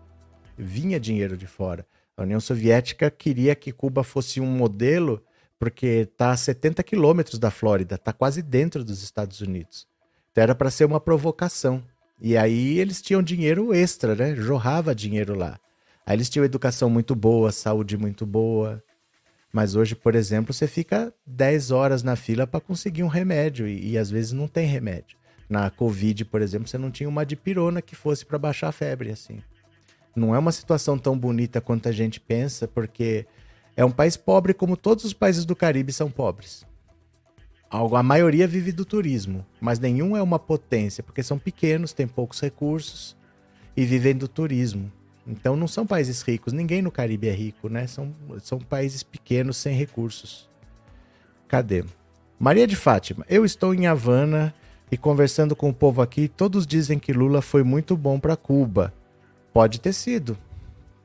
[0.57, 1.87] Vinha dinheiro de fora.
[2.17, 5.23] A União Soviética queria que Cuba fosse um modelo,
[5.59, 9.87] porque está a 70 quilômetros da Flórida, está quase dentro dos Estados Unidos.
[10.31, 11.83] Então era para ser uma provocação.
[12.21, 14.37] E aí eles tinham dinheiro extra, né?
[14.37, 15.59] Jorrava dinheiro lá.
[16.07, 18.83] Aí eles tinham educação muito boa, saúde muito boa.
[19.53, 23.93] Mas hoje, por exemplo, você fica 10 horas na fila para conseguir um remédio e,
[23.93, 25.19] e, às vezes não tem remédio.
[25.49, 29.11] Na Covid, por exemplo, você não tinha uma dipirona que fosse para baixar a febre
[29.11, 29.43] assim.
[30.15, 33.27] Não é uma situação tão bonita quanto a gente pensa, porque
[33.77, 36.65] é um país pobre como todos os países do Caribe são pobres.
[37.71, 42.41] A maioria vive do turismo, mas nenhum é uma potência, porque são pequenos, têm poucos
[42.41, 43.17] recursos
[43.77, 44.91] e vivem do turismo.
[45.27, 47.87] Então não são países ricos, ninguém no Caribe é rico, né?
[47.87, 50.49] São, são países pequenos sem recursos.
[51.47, 51.85] Cadê?
[52.39, 54.55] Maria de Fátima, eu estou em Havana
[54.91, 58.93] e conversando com o povo aqui, todos dizem que Lula foi muito bom para Cuba.
[59.53, 60.37] Pode ter sido.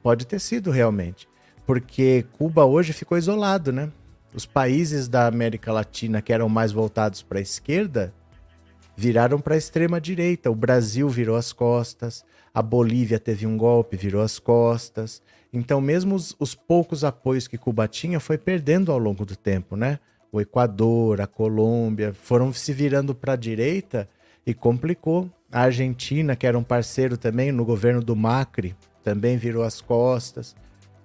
[0.01, 1.27] Pode ter sido realmente.
[1.65, 3.91] Porque Cuba hoje ficou isolado, né?
[4.33, 8.13] Os países da América Latina que eram mais voltados para a esquerda
[8.95, 10.49] viraram para a extrema direita.
[10.49, 15.21] O Brasil virou as costas, a Bolívia teve um golpe, virou as costas.
[15.51, 19.75] Então, mesmo os, os poucos apoios que Cuba tinha, foi perdendo ao longo do tempo,
[19.75, 19.99] né?
[20.31, 24.09] O Equador, a Colômbia foram se virando para a direita
[24.45, 25.29] e complicou.
[25.51, 30.55] A Argentina, que era um parceiro também no governo do Macri, também virou as costas.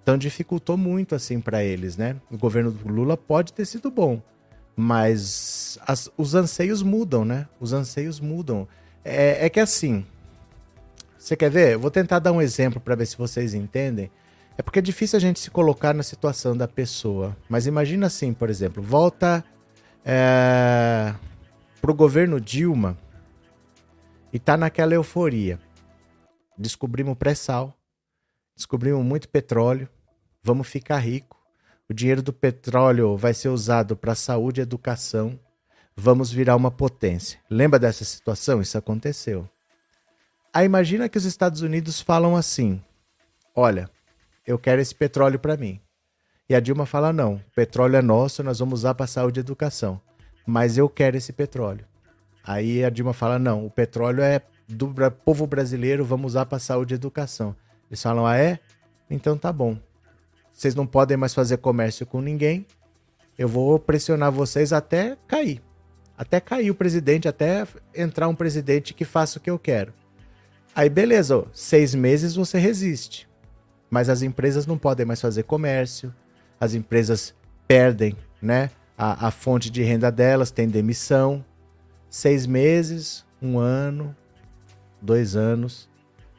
[0.03, 2.17] Então dificultou muito assim para eles, né?
[2.31, 4.21] O governo do Lula pode ter sido bom,
[4.81, 7.47] mas as, os anseios mudam, né?
[7.61, 8.67] Os anseios mudam.
[9.05, 10.05] É, é que assim,
[11.19, 11.77] você quer ver?
[11.77, 14.11] Vou tentar dar um exemplo para ver se vocês entendem.
[14.57, 17.37] É porque é difícil a gente se colocar na situação da pessoa.
[17.49, 19.45] Mas imagina assim, por exemplo, volta
[20.05, 21.15] é,
[21.81, 22.99] pro governo Dilma
[24.33, 25.59] e tá naquela euforia.
[26.59, 27.75] Descobrimos pré-sal,
[28.57, 29.89] descobrimos muito petróleo,
[30.43, 31.40] vamos ficar rico.
[31.91, 35.37] O dinheiro do petróleo vai ser usado para saúde e educação.
[35.97, 37.41] Vamos virar uma potência.
[37.51, 38.63] Lembra dessa situação?
[38.63, 39.49] Isso aconteceu.
[40.55, 42.81] Aí imagina que os Estados Unidos falam assim:
[43.57, 43.91] olha,
[44.47, 45.81] eu quero esse petróleo para mim.
[46.49, 49.43] E a Dilma fala: não, o petróleo é nosso, nós vamos usar para saúde e
[49.43, 50.01] educação.
[50.47, 51.85] Mas eu quero esse petróleo.
[52.45, 56.95] Aí a Dilma fala: não, o petróleo é do povo brasileiro, vamos usar para saúde
[56.95, 57.57] e educação.
[57.91, 58.61] Eles falam: ah, é?
[59.11, 59.77] Então tá bom.
[60.61, 62.67] Vocês não podem mais fazer comércio com ninguém.
[63.39, 65.63] Eu vou pressionar vocês até cair.
[66.19, 69.95] Até cair o presidente, até entrar um presidente que faça o que eu quero.
[70.75, 73.27] Aí beleza, ó, seis meses você resiste.
[73.89, 76.15] Mas as empresas não podem mais fazer comércio,
[76.61, 77.35] as empresas
[77.67, 78.69] perdem né,
[78.99, 81.43] a, a fonte de renda delas, tem demissão.
[82.11, 84.15] Seis meses, um ano,
[85.01, 85.89] dois anos,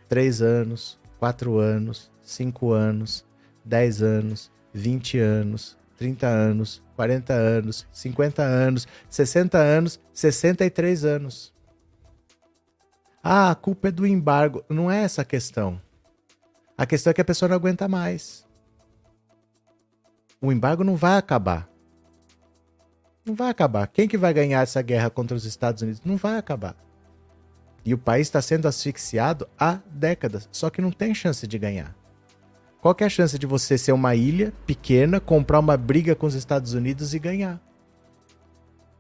[0.08, 3.26] três anos, quatro anos, cinco anos,
[3.64, 11.06] dez anos, vinte anos, trinta anos, quarenta anos, cinquenta anos, sessenta anos, sessenta e três
[11.06, 11.54] anos.
[13.24, 14.64] Ah, a culpa é do embargo.
[14.68, 15.80] Não é essa a questão.
[16.78, 18.48] A questão é que a pessoa não aguenta mais.
[20.42, 21.70] O embargo não vai acabar.
[23.24, 23.86] Não vai acabar.
[23.86, 26.02] Quem que vai ganhar essa guerra contra os Estados Unidos?
[26.04, 26.76] Não vai acabar.
[27.86, 31.96] E o país está sendo asfixiado há décadas, só que não tem chance de ganhar.
[32.82, 36.34] Qual é a chance de você ser uma ilha pequena, comprar uma briga com os
[36.34, 37.62] Estados Unidos e ganhar?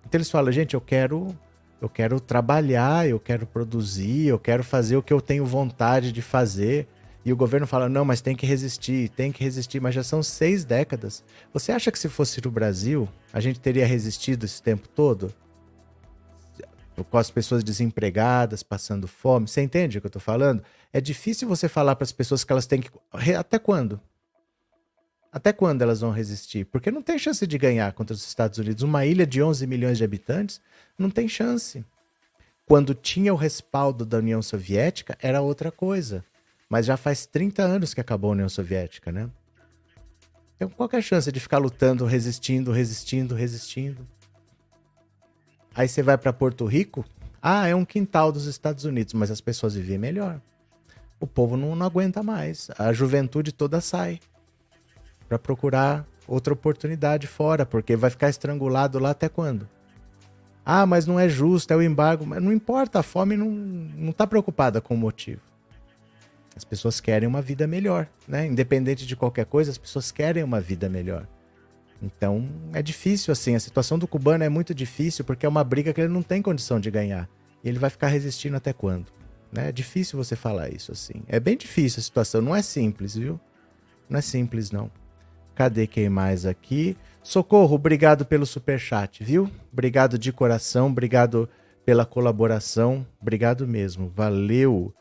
[0.05, 1.35] Então eles falam, gente, eu quero
[1.81, 6.21] eu quero trabalhar, eu quero produzir, eu quero fazer o que eu tenho vontade de
[6.21, 6.87] fazer.
[7.25, 9.79] E o governo fala: não, mas tem que resistir, tem que resistir.
[9.79, 11.23] Mas já são seis décadas.
[11.51, 15.33] Você acha que se fosse no Brasil, a gente teria resistido esse tempo todo?
[17.09, 19.47] Com as pessoas desempregadas, passando fome.
[19.47, 20.61] Você entende o que eu estou falando?
[20.93, 22.89] É difícil você falar para as pessoas que elas têm que.
[23.37, 23.99] Até quando?
[25.31, 26.65] Até quando elas vão resistir?
[26.65, 28.83] Porque não tem chance de ganhar contra os Estados Unidos.
[28.83, 30.59] Uma ilha de 11 milhões de habitantes
[30.97, 31.85] não tem chance.
[32.65, 36.25] Quando tinha o respaldo da União Soviética, era outra coisa.
[36.69, 39.29] Mas já faz 30 anos que acabou a União Soviética, né?
[40.55, 44.07] Então, qual é a chance de ficar lutando, resistindo, resistindo, resistindo?
[45.73, 47.05] Aí você vai para Porto Rico,
[47.41, 50.39] ah, é um quintal dos Estados Unidos, mas as pessoas vivem melhor.
[51.21, 52.69] O povo não, não aguenta mais.
[52.77, 54.19] A juventude toda sai
[55.29, 59.69] para procurar outra oportunidade fora, porque vai ficar estrangulado lá até quando?
[60.65, 62.25] Ah, mas não é justo, é o embargo.
[62.25, 65.41] Mas não importa, a fome não está preocupada com o motivo.
[66.55, 68.45] As pessoas querem uma vida melhor, né?
[68.47, 71.27] Independente de qualquer coisa, as pessoas querem uma vida melhor.
[72.01, 73.55] Então é difícil assim.
[73.55, 76.41] A situação do cubano é muito difícil porque é uma briga que ele não tem
[76.41, 77.29] condição de ganhar.
[77.63, 79.20] E ele vai ficar resistindo até quando?
[79.51, 79.69] Né?
[79.69, 81.23] É difícil você falar isso assim.
[81.27, 82.41] É bem difícil a situação.
[82.41, 83.39] Não é simples, viu?
[84.09, 84.89] Não é simples, não.
[85.55, 86.97] Cadê quem mais aqui?
[87.21, 89.49] Socorro, obrigado pelo super chat, viu?
[89.71, 91.47] Obrigado de coração, obrigado
[91.85, 94.11] pela colaboração, obrigado mesmo.
[94.15, 94.93] Valeu.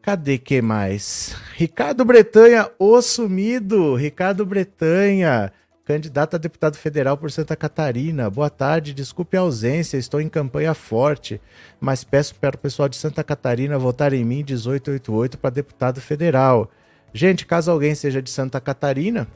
[0.00, 1.34] Cadê que mais?
[1.54, 3.94] Ricardo Bretanha, o sumido.
[3.94, 5.50] Ricardo Bretanha,
[5.84, 8.30] candidato a deputado federal por Santa Catarina.
[8.30, 11.40] Boa tarde, desculpe a ausência, estou em campanha forte,
[11.78, 16.70] mas peço para o pessoal de Santa Catarina votar em mim 1888 para deputado federal.
[17.12, 19.28] Gente, caso alguém seja de Santa Catarina,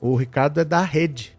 [0.00, 1.36] o Ricardo é da Rede,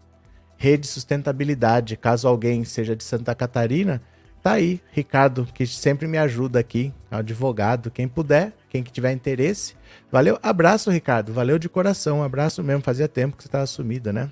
[0.56, 1.96] Rede Sustentabilidade.
[1.96, 4.02] Caso alguém seja de Santa Catarina,
[4.46, 9.74] Tá aí, Ricardo, que sempre me ajuda aqui, advogado, quem puder, quem que tiver interesse.
[10.08, 14.30] Valeu, abraço, Ricardo, valeu de coração, abraço mesmo, fazia tempo que você estava sumida, né?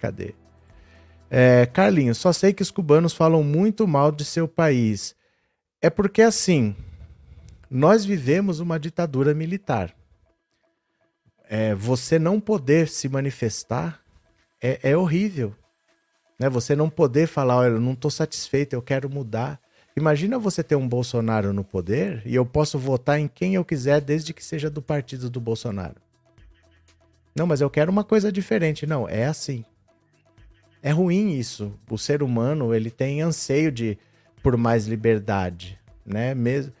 [0.00, 0.36] Cadê?
[1.28, 5.16] É, Carlinhos, só sei que os cubanos falam muito mal de seu país.
[5.82, 6.76] É porque assim,
[7.68, 9.92] nós vivemos uma ditadura militar.
[11.48, 14.00] É, você não poder se manifestar
[14.62, 15.56] é, é horrível.
[16.38, 16.48] Né?
[16.48, 19.60] Você não poder falar, olha, eu não estou satisfeito, eu quero mudar.
[19.96, 24.00] Imagina você ter um Bolsonaro no poder e eu posso votar em quem eu quiser,
[24.00, 25.96] desde que seja do partido do Bolsonaro.
[27.34, 28.86] Não, mas eu quero uma coisa diferente.
[28.86, 29.64] Não, é assim.
[30.82, 31.72] É ruim isso.
[31.90, 33.98] O ser humano, ele tem anseio de
[34.42, 36.34] por mais liberdade, né?
[36.34, 36.72] Mesmo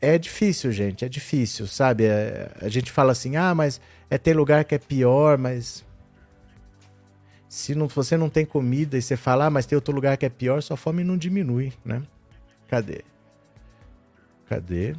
[0.00, 2.04] é difícil, gente, é difícil, sabe?
[2.04, 5.84] É, a gente fala assim: "Ah, mas é ter lugar que é pior", mas
[7.50, 10.24] se não, você não tem comida e você fala, ah, mas tem outro lugar que
[10.24, 12.00] é pior, sua fome não diminui, né?
[12.68, 13.02] Cadê?
[14.48, 14.94] Cadê?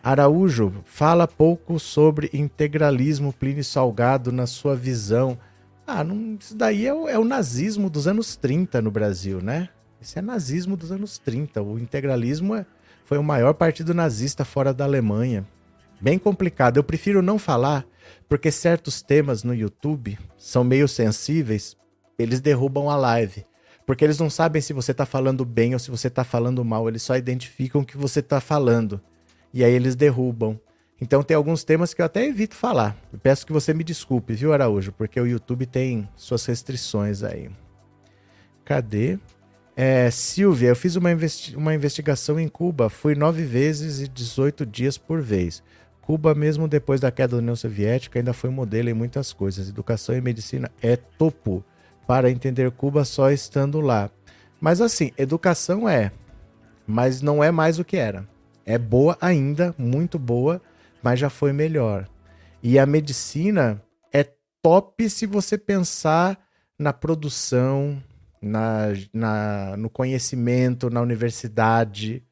[0.00, 5.36] Araújo, fala pouco sobre integralismo Plínio Salgado na sua visão.
[5.84, 9.68] Ah, não, isso daí é o, é o, nazismo dos anos 30 no Brasil, né?
[10.00, 11.60] Isso é nazismo dos anos 30.
[11.60, 12.64] O integralismo é,
[13.04, 15.44] foi o maior partido nazista fora da Alemanha.
[16.00, 16.76] Bem complicado.
[16.76, 17.84] Eu prefiro não falar
[18.28, 21.76] porque certos temas no YouTube são meio sensíveis,
[22.18, 23.46] eles derrubam a live.
[23.86, 26.86] Porque eles não sabem se você está falando bem ou se você está falando mal,
[26.88, 29.00] eles só identificam o que você está falando.
[29.52, 30.60] E aí eles derrubam.
[31.00, 32.96] Então tem alguns temas que eu até evito falar.
[33.10, 34.92] Eu peço que você me desculpe, viu, Araújo?
[34.92, 37.48] Porque o YouTube tem suas restrições aí.
[38.62, 39.18] Cadê?
[39.74, 42.90] É, Silvia, eu fiz uma, investi uma investigação em Cuba.
[42.90, 45.62] Fui nove vezes e 18 dias por vez.
[46.08, 49.68] Cuba, mesmo depois da queda da União Soviética, ainda foi modelo em muitas coisas.
[49.68, 51.62] Educação e medicina é topo
[52.06, 54.10] para entender Cuba só estando lá.
[54.58, 56.10] Mas assim, educação é,
[56.86, 58.26] mas não é mais o que era.
[58.64, 60.62] É boa ainda, muito boa,
[61.02, 62.08] mas já foi melhor.
[62.62, 63.78] E a medicina
[64.10, 64.24] é
[64.62, 66.38] top se você pensar
[66.78, 68.02] na produção,
[68.40, 72.24] na, na, no conhecimento, na universidade.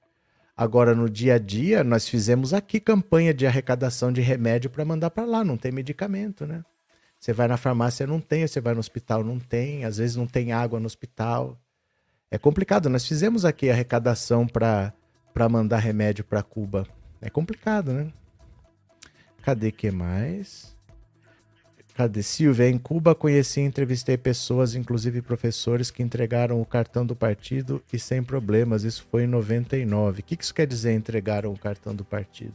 [0.57, 5.11] Agora, no dia a dia, nós fizemos aqui campanha de arrecadação de remédio para mandar
[5.11, 6.65] para lá, não tem medicamento, né?
[7.21, 10.27] Você vai na farmácia, não tem, você vai no hospital, não tem, às vezes não
[10.27, 11.59] tem água no hospital.
[12.31, 14.93] É complicado, nós fizemos aqui arrecadação para
[15.51, 16.87] mandar remédio para Cuba.
[17.21, 18.13] É complicado, né?
[19.43, 20.76] Cadê que mais?
[21.97, 22.23] Cadê?
[22.23, 27.83] Silvia, em Cuba conheci e entrevistei pessoas, inclusive professores, que entregaram o cartão do partido
[27.91, 28.85] e sem problemas.
[28.85, 30.21] Isso foi em 99.
[30.21, 32.53] O que isso quer dizer, entregaram o cartão do partido?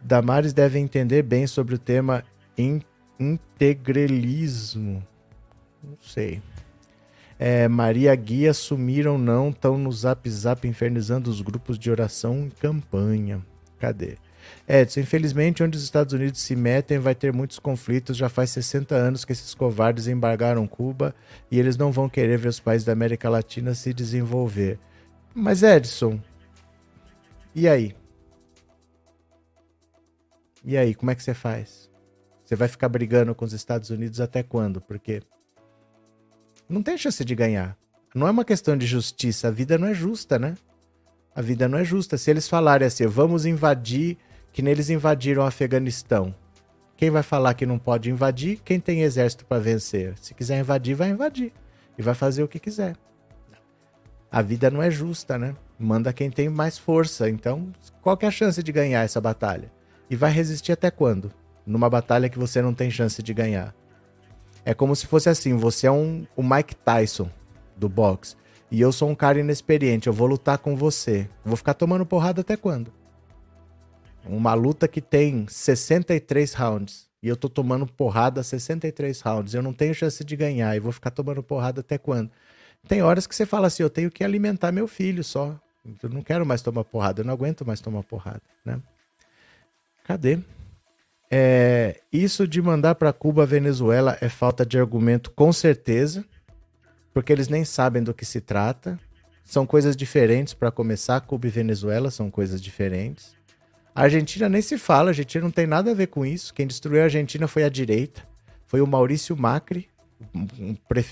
[0.00, 2.24] Damares deve entender bem sobre o tema
[2.56, 2.80] in
[3.20, 5.06] integralismo.
[5.82, 6.40] Não sei.
[7.38, 12.48] É, Maria Guia sumiram não, estão no zap zap infernizando os grupos de oração em
[12.48, 13.44] campanha.
[13.78, 14.16] Cadê?
[14.66, 18.16] Edson, infelizmente, onde os Estados Unidos se metem vai ter muitos conflitos.
[18.16, 21.14] Já faz 60 anos que esses covardes embargaram Cuba
[21.50, 24.78] e eles não vão querer ver os países da América Latina se desenvolver.
[25.34, 26.20] Mas, Edson,
[27.54, 27.94] e aí?
[30.64, 31.90] E aí, como é que você faz?
[32.44, 34.80] Você vai ficar brigando com os Estados Unidos até quando?
[34.80, 35.22] Porque
[36.68, 37.76] não tem chance de ganhar.
[38.14, 39.48] Não é uma questão de justiça.
[39.48, 40.54] A vida não é justa, né?
[41.34, 42.16] A vida não é justa.
[42.16, 44.16] Se eles falarem assim, vamos invadir
[44.54, 46.32] que neles invadiram o Afeganistão.
[46.96, 48.60] Quem vai falar que não pode invadir?
[48.64, 50.16] Quem tem exército para vencer?
[50.16, 51.52] Se quiser invadir, vai invadir.
[51.98, 52.94] E vai fazer o que quiser.
[54.30, 55.56] A vida não é justa, né?
[55.76, 57.28] Manda quem tem mais força.
[57.28, 59.72] Então, qual é a chance de ganhar essa batalha?
[60.08, 61.32] E vai resistir até quando?
[61.66, 63.74] Numa batalha que você não tem chance de ganhar.
[64.64, 67.28] É como se fosse assim: você é um, o Mike Tyson
[67.76, 68.36] do boxe.
[68.70, 71.28] E eu sou um cara inexperiente, eu vou lutar com você.
[71.44, 72.92] Vou ficar tomando porrada até quando?
[74.26, 77.06] Uma luta que tem 63 rounds.
[77.22, 79.54] E eu tô tomando porrada 63 rounds.
[79.54, 80.76] Eu não tenho chance de ganhar.
[80.76, 82.30] E vou ficar tomando porrada até quando?
[82.86, 85.58] Tem horas que você fala assim: eu tenho que alimentar meu filho só.
[86.02, 87.20] Eu não quero mais tomar porrada.
[87.20, 88.80] Eu não aguento mais tomar porrada, né?
[90.04, 90.38] Cadê?
[91.30, 96.24] É, isso de mandar para Cuba, Venezuela é falta de argumento, com certeza,
[97.12, 98.98] porque eles nem sabem do que se trata.
[99.44, 101.20] São coisas diferentes para começar.
[101.22, 103.34] Cuba e Venezuela são coisas diferentes.
[103.94, 106.52] A Argentina nem se fala, a Argentina não tem nada a ver com isso.
[106.52, 108.26] Quem destruiu a Argentina foi a direita,
[108.66, 109.88] foi o Maurício Macri.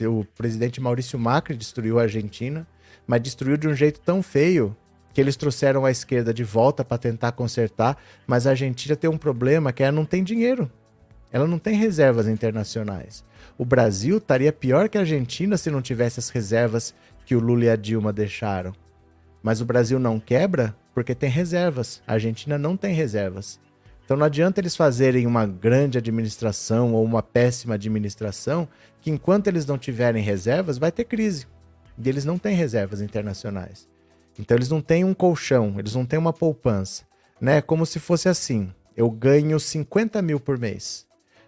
[0.08, 2.66] O presidente Maurício Macri destruiu a Argentina,
[3.06, 4.76] mas destruiu de um jeito tão feio
[5.14, 9.18] que eles trouxeram a esquerda de volta para tentar consertar, mas a Argentina tem um
[9.18, 10.70] problema que ela não tem dinheiro.
[11.30, 13.24] Ela não tem reservas internacionais.
[13.56, 17.64] O Brasil estaria pior que a Argentina se não tivesse as reservas que o Lula
[17.66, 18.72] e a Dilma deixaram.
[19.42, 22.02] Mas o Brasil não quebra porque tem reservas.
[22.06, 23.60] A Argentina não tem reservas.
[24.04, 28.68] Então não adianta eles fazerem uma grande administração ou uma péssima administração,
[29.00, 31.46] que enquanto eles não tiverem reservas, vai ter crise.
[31.98, 33.88] E eles não têm reservas internacionais.
[34.38, 37.04] Então eles não têm um colchão, eles não têm uma poupança.
[37.40, 37.60] Né?
[37.60, 41.06] Como se fosse assim: eu ganho 50 mil por mês,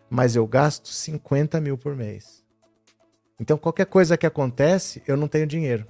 [0.09, 2.43] mas eu gasto 50 mil por mês.
[3.39, 5.87] Então qualquer coisa que acontece, eu não tenho dinheiro.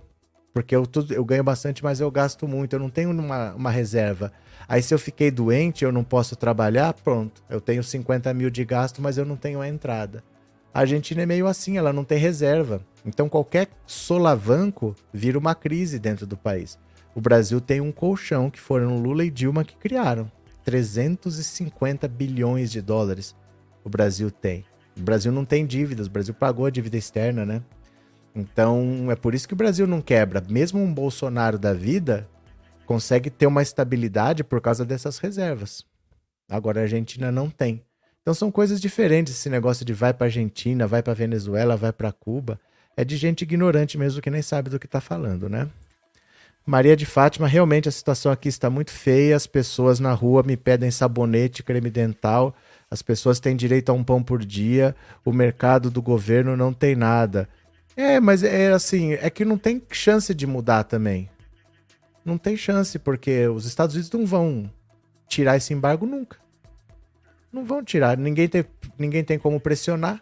[0.55, 4.33] Porque eu, eu ganho bastante, mas eu gasto muito, eu não tenho uma, uma reserva.
[4.69, 7.43] Aí se eu fiquei doente, eu não posso trabalhar, pronto.
[7.51, 10.23] Eu tenho 50 mil de gasto, mas eu não tenho a entrada.
[10.73, 12.81] A Argentina é meio assim, ela não tem reserva.
[13.05, 16.79] Então qualquer solavanco vira uma crise dentro do país.
[17.17, 20.31] O Brasil tem um colchão que foram Lula e Dilma que criaram.
[20.65, 23.37] 350 bilhões de dólares
[23.85, 24.65] o Brasil tem.
[24.97, 27.61] O Brasil não tem dívidas, o Brasil pagou a dívida externa, né?
[28.35, 30.43] Então é por isso que o Brasil não quebra.
[30.49, 32.29] Mesmo um Bolsonaro da vida
[32.87, 35.85] consegue ter uma estabilidade por causa dessas reservas.
[36.49, 37.83] Agora a Argentina não tem.
[38.23, 42.13] Então são coisas diferentes esse negócio de vai para Argentina, vai para Venezuela, vai para
[42.13, 42.59] Cuba
[42.97, 45.69] é de gente ignorante mesmo que nem sabe do que está falando, né?
[46.67, 49.37] Maria de Fátima, realmente a situação aqui está muito feia.
[49.37, 52.55] As pessoas na rua me pedem sabonete, creme dental.
[52.91, 54.97] As pessoas têm direito a um pão por dia.
[55.25, 57.47] O mercado do governo não tem nada.
[57.97, 61.31] É, mas é assim, é que não tem chance de mudar também.
[62.25, 64.71] Não tem chance, porque os Estados Unidos não vão
[65.29, 66.39] tirar esse embargo nunca.
[67.53, 68.17] Não vão tirar.
[68.17, 68.65] Ninguém tem,
[68.99, 70.21] ninguém tem como pressionar.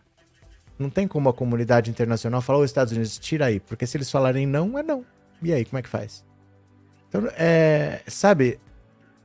[0.79, 4.11] Não tem como a comunidade internacional falar, os Estados Unidos, tira aí, porque se eles
[4.11, 5.05] falarem não, é não.
[5.41, 6.25] E aí, como é que faz?
[7.09, 8.59] Então, é, sabe,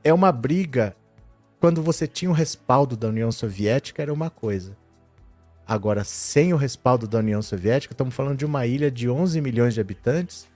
[0.04, 0.94] é uma briga.
[1.58, 4.76] Quando você tinha o respaldo da União Soviética, era uma coisa.
[5.68, 9.74] Agora, sem o respaldo da União Soviética, estamos falando de uma ilha de 11 milhões
[9.74, 10.48] de habitantes,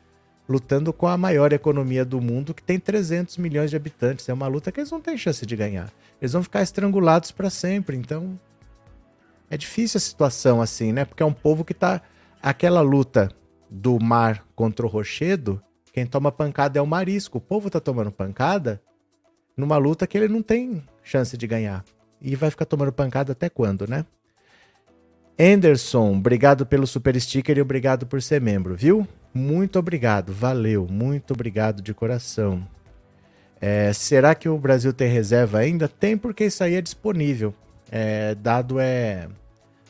[0.48, 4.26] lutando com a maior economia do mundo, que tem 300 milhões de habitantes.
[4.26, 5.92] É uma luta que eles não têm chance de ganhar.
[6.18, 7.94] Eles vão ficar estrangulados para sempre.
[7.94, 8.40] Então,
[9.50, 11.04] é difícil a situação assim, né?
[11.04, 12.00] Porque é um povo que tá.
[12.42, 13.28] Aquela luta
[13.70, 17.36] do mar contra o rochedo, quem toma pancada é o marisco.
[17.36, 18.80] O povo tá tomando pancada
[19.54, 21.84] numa luta que ele não tem chance de ganhar.
[22.18, 24.06] E vai ficar tomando pancada até quando, né?
[25.42, 29.06] Anderson, obrigado pelo super sticker e obrigado por ser membro, viu?
[29.34, 32.64] Muito obrigado, valeu, muito obrigado de coração.
[33.60, 35.88] É, será que o Brasil tem reserva ainda?
[35.88, 37.52] Tem, porque isso aí é disponível.
[37.90, 39.28] É, dado é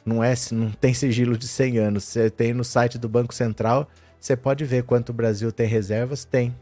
[0.06, 2.04] não é, não tem sigilo de 100 anos.
[2.04, 3.88] Você tem no site do Banco Central,
[4.18, 6.24] você pode ver quanto o Brasil tem reservas.
[6.24, 6.54] Tem,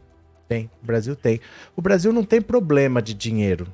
[0.49, 0.69] tem.
[0.83, 1.39] O Brasil tem.
[1.75, 3.67] O Brasil não tem problema de dinheiro.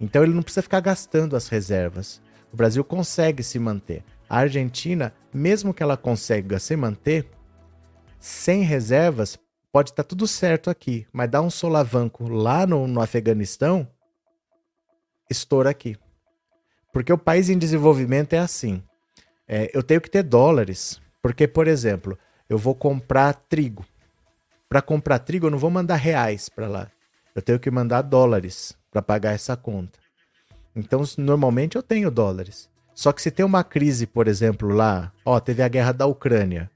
[0.00, 2.22] Então ele não precisa ficar gastando as reservas.
[2.54, 4.04] O Brasil consegue se manter.
[4.30, 7.28] A Argentina, mesmo que ela consiga se manter,
[8.20, 9.36] sem reservas,
[9.72, 13.88] pode estar tá tudo certo aqui, mas dá um solavanco lá no, no Afeganistão,
[15.28, 15.96] estoura aqui.
[16.92, 18.80] Porque o país em desenvolvimento é assim.
[19.48, 21.00] É, eu tenho que ter dólares.
[21.20, 22.16] Porque, por exemplo,
[22.48, 23.84] eu vou comprar trigo.
[24.68, 26.88] Para comprar trigo, eu não vou mandar reais para lá.
[27.34, 30.03] Eu tenho que mandar dólares para pagar essa conta.
[30.74, 32.68] Então, normalmente eu tenho dólares.
[32.94, 36.70] Só que se tem uma crise, por exemplo, lá, ó, teve a guerra da Ucrânia.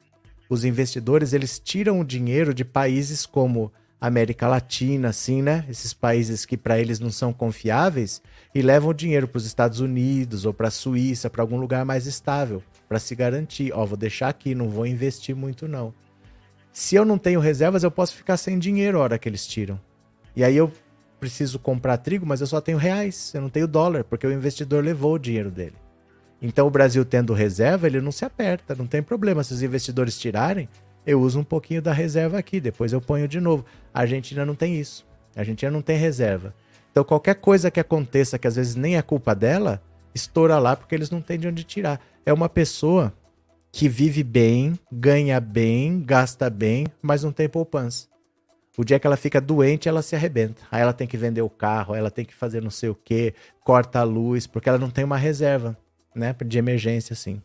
[0.49, 5.65] Os investidores, eles tiram o dinheiro de países como América Latina, assim, né?
[5.69, 8.23] Esses países que para eles não são confiáveis
[8.55, 11.85] e levam o dinheiro para os Estados Unidos ou para a Suíça, para algum lugar
[11.85, 15.93] mais estável, para se garantir, ó, vou deixar aqui, não vou investir muito não.
[16.73, 19.81] Se eu não tenho reservas, eu posso ficar sem dinheiro a hora que eles tiram.
[20.35, 20.73] E aí eu
[21.19, 24.85] preciso comprar trigo, mas eu só tenho reais, eu não tenho dólar, porque o investidor
[24.85, 25.75] levou o dinheiro dele.
[26.41, 29.43] Então o Brasil tendo reserva, ele não se aperta, não tem problema.
[29.43, 30.69] Se os investidores tirarem,
[31.05, 33.65] eu uso um pouquinho da reserva aqui, depois eu ponho de novo.
[33.93, 35.07] A Argentina não tem isso.
[35.35, 36.55] A Argentina não tem reserva.
[36.91, 39.83] Então qualquer coisa que aconteça, que às vezes nem é culpa dela,
[40.15, 42.01] estoura lá porque eles não têm de onde tirar.
[42.25, 43.13] É uma pessoa
[43.73, 48.07] que vive bem, ganha bem, gasta bem, mas não tem poupança.
[48.79, 50.63] O dia que ela fica doente, ela se arrebenta.
[50.71, 53.35] Aí ela tem que vender o carro, ela tem que fazer não sei o que,
[53.65, 55.77] corta a luz, porque ela não tem uma reserva,
[56.15, 56.33] né?
[56.47, 57.43] De emergência, assim.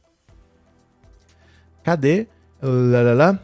[1.84, 2.28] Cadê?
[2.62, 3.42] Lalala.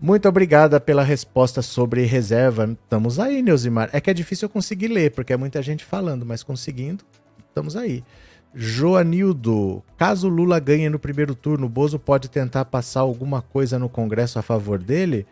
[0.00, 2.70] Muito obrigada pela resposta sobre reserva.
[2.84, 3.90] Estamos aí, Neusimar.
[3.92, 7.02] É que é difícil eu conseguir ler, porque é muita gente falando, mas conseguindo,
[7.48, 8.04] estamos aí.
[8.54, 14.38] Joanildo, caso Lula ganhe no primeiro turno, Bozo pode tentar passar alguma coisa no Congresso
[14.38, 15.26] a favor dele?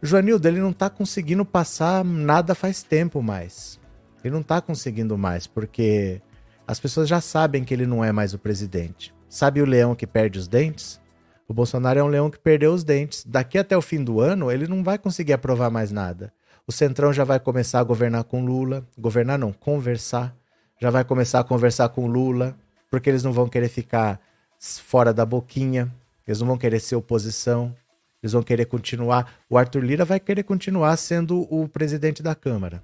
[0.00, 3.80] Joanildo, ele não está conseguindo passar nada faz tempo mais.
[4.22, 6.20] Ele não está conseguindo mais, porque
[6.66, 9.14] as pessoas já sabem que ele não é mais o presidente.
[9.28, 11.00] Sabe o leão que perde os dentes?
[11.48, 13.24] O Bolsonaro é um leão que perdeu os dentes.
[13.26, 16.32] Daqui até o fim do ano, ele não vai conseguir aprovar mais nada.
[16.66, 18.86] O Centrão já vai começar a governar com Lula.
[18.98, 20.36] Governar não, conversar.
[20.80, 22.54] Já vai começar a conversar com Lula,
[22.90, 24.20] porque eles não vão querer ficar
[24.60, 25.92] fora da boquinha.
[26.26, 27.74] Eles não vão querer ser oposição.
[28.22, 29.32] Eles vão querer continuar.
[29.48, 32.82] O Arthur Lira vai querer continuar sendo o presidente da Câmara.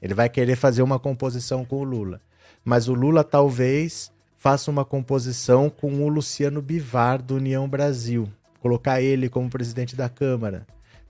[0.00, 2.20] Ele vai querer fazer uma composição com o Lula.
[2.64, 8.28] Mas o Lula talvez faça uma composição com o Luciano Bivar do União Brasil.
[8.60, 10.66] Colocar ele como presidente da Câmara.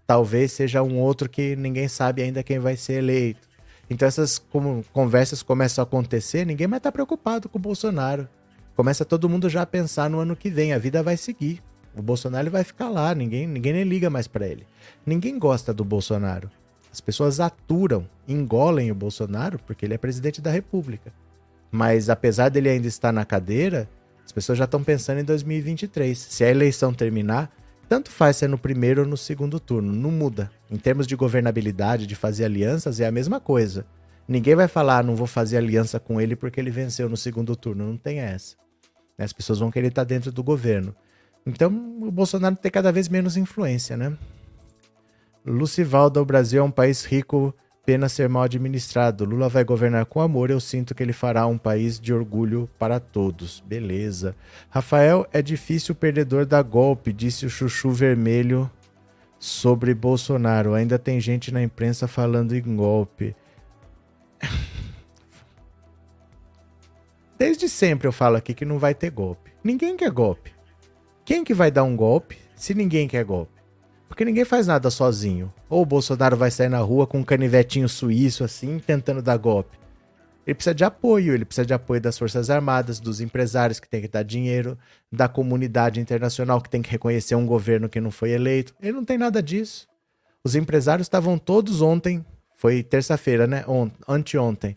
[0.06, 3.48] Talvez seja um outro que ninguém sabe ainda quem vai ser eleito.
[3.90, 4.40] Então essas
[4.92, 8.28] conversas começam a acontecer, ninguém mais está preocupado com o Bolsonaro.
[8.76, 11.62] Começa todo mundo já a pensar no ano que vem, a vida vai seguir.
[11.96, 14.66] O Bolsonaro vai ficar lá, ninguém, ninguém nem liga mais para ele.
[15.04, 16.50] Ninguém gosta do Bolsonaro.
[16.92, 21.12] As pessoas aturam, engolem o Bolsonaro porque ele é presidente da República.
[21.70, 23.88] Mas apesar dele ainda estar na cadeira,
[24.24, 26.18] as pessoas já estão pensando em 2023.
[26.18, 27.50] Se a eleição terminar,
[27.88, 30.50] tanto faz se é no primeiro ou no segundo turno, não muda.
[30.70, 33.86] Em termos de governabilidade, de fazer alianças, é a mesma coisa.
[34.26, 37.54] Ninguém vai falar, ah, não vou fazer aliança com ele porque ele venceu no segundo
[37.54, 37.86] turno.
[37.86, 38.56] Não tem essa.
[39.16, 40.94] As pessoas vão querer estar dentro do governo.
[41.46, 41.68] Então,
[42.02, 44.16] o Bolsonaro tem cada vez menos influência, né?
[45.44, 49.24] Lucivaldo, o Brasil é um país rico, pena ser mal administrado.
[49.24, 52.98] Lula vai governar com amor, eu sinto que ele fará um país de orgulho para
[52.98, 53.62] todos.
[53.64, 54.34] Beleza.
[54.68, 58.68] Rafael, é difícil o perdedor dar golpe, disse o Chuchu Vermelho
[59.38, 60.74] sobre Bolsonaro.
[60.74, 63.36] Ainda tem gente na imprensa falando em golpe.
[67.38, 69.52] Desde sempre eu falo aqui que não vai ter golpe.
[69.62, 70.55] Ninguém quer golpe.
[71.26, 73.60] Quem que vai dar um golpe se ninguém quer golpe?
[74.06, 75.52] Porque ninguém faz nada sozinho.
[75.68, 79.76] Ou o Bolsonaro vai sair na rua com um canivetinho suíço assim, tentando dar golpe.
[80.46, 84.00] Ele precisa de apoio, ele precisa de apoio das Forças Armadas, dos empresários que tem
[84.00, 84.78] que dar dinheiro,
[85.10, 88.72] da comunidade internacional que tem que reconhecer um governo que não foi eleito.
[88.80, 89.88] Ele não tem nada disso.
[90.44, 92.24] Os empresários estavam todos ontem,
[92.54, 93.64] foi terça-feira, né?
[94.06, 94.76] anteontem,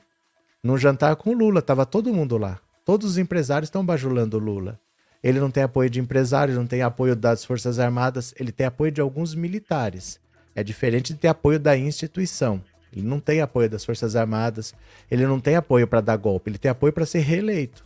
[0.63, 2.59] num jantar com o Lula, tava todo mundo lá.
[2.83, 4.79] Todos os empresários estão bajulando o Lula.
[5.21, 8.91] Ele não tem apoio de empresários, não tem apoio das Forças Armadas, ele tem apoio
[8.91, 10.19] de alguns militares.
[10.55, 12.63] É diferente de ter apoio da instituição.
[12.91, 14.73] Ele não tem apoio das Forças Armadas,
[15.11, 17.85] ele não tem apoio para dar golpe, ele tem apoio para ser reeleito.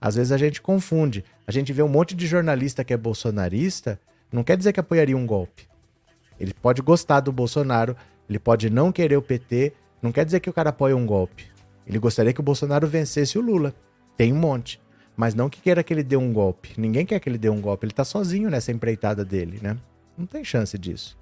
[0.00, 1.24] Às vezes a gente confunde.
[1.46, 3.98] A gente vê um monte de jornalista que é bolsonarista,
[4.30, 5.66] não quer dizer que apoiaria um golpe.
[6.38, 7.96] Ele pode gostar do Bolsonaro,
[8.28, 11.46] ele pode não querer o PT, não quer dizer que o cara apoia um golpe.
[11.86, 13.74] Ele gostaria que o Bolsonaro vencesse o Lula.
[14.16, 14.78] Tem um monte.
[15.18, 16.74] Mas não que queira que ele dê um golpe.
[16.78, 17.84] Ninguém quer que ele dê um golpe.
[17.84, 19.76] Ele tá sozinho nessa empreitada dele, né?
[20.16, 21.18] Não tem chance disso.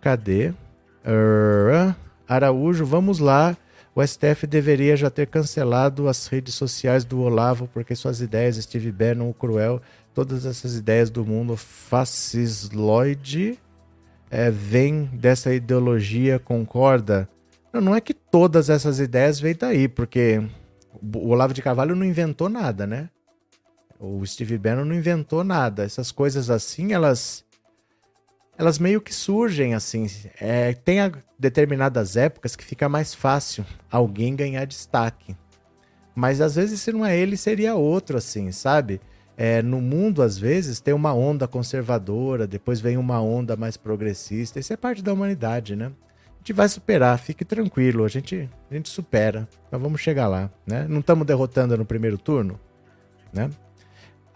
[0.00, 0.48] Cadê?
[0.48, 1.94] Uh,
[2.28, 3.56] Araújo, vamos lá.
[3.94, 8.90] O STF deveria já ter cancelado as redes sociais do Olavo, porque suas ideias, Steve
[8.90, 9.80] Bannon, o Cruel,
[10.12, 13.60] todas essas ideias do mundo fascisloide
[14.28, 17.28] é, vem dessa ideologia, concorda?
[17.72, 20.42] Não, não é que todas essas ideias vêm daí, porque
[21.14, 23.10] o Olavo de Carvalho não inventou nada, né?
[23.98, 25.84] O Steve Bannon não inventou nada.
[25.84, 27.44] Essas coisas assim, elas
[28.56, 30.06] elas meio que surgem assim.
[30.40, 30.98] É, tem
[31.38, 35.36] determinadas épocas que fica mais fácil alguém ganhar destaque.
[36.14, 39.00] Mas às vezes, se não é ele, seria outro, assim, sabe?
[39.36, 44.60] É, no mundo, às vezes, tem uma onda conservadora, depois vem uma onda mais progressista.
[44.60, 45.90] Isso é parte da humanidade, né?
[46.44, 49.48] Gente vai superar, fique tranquilo, a gente, a gente supera.
[49.70, 50.86] Mas vamos chegar lá, né?
[50.86, 52.60] Não estamos derrotando no primeiro turno,
[53.32, 53.50] né?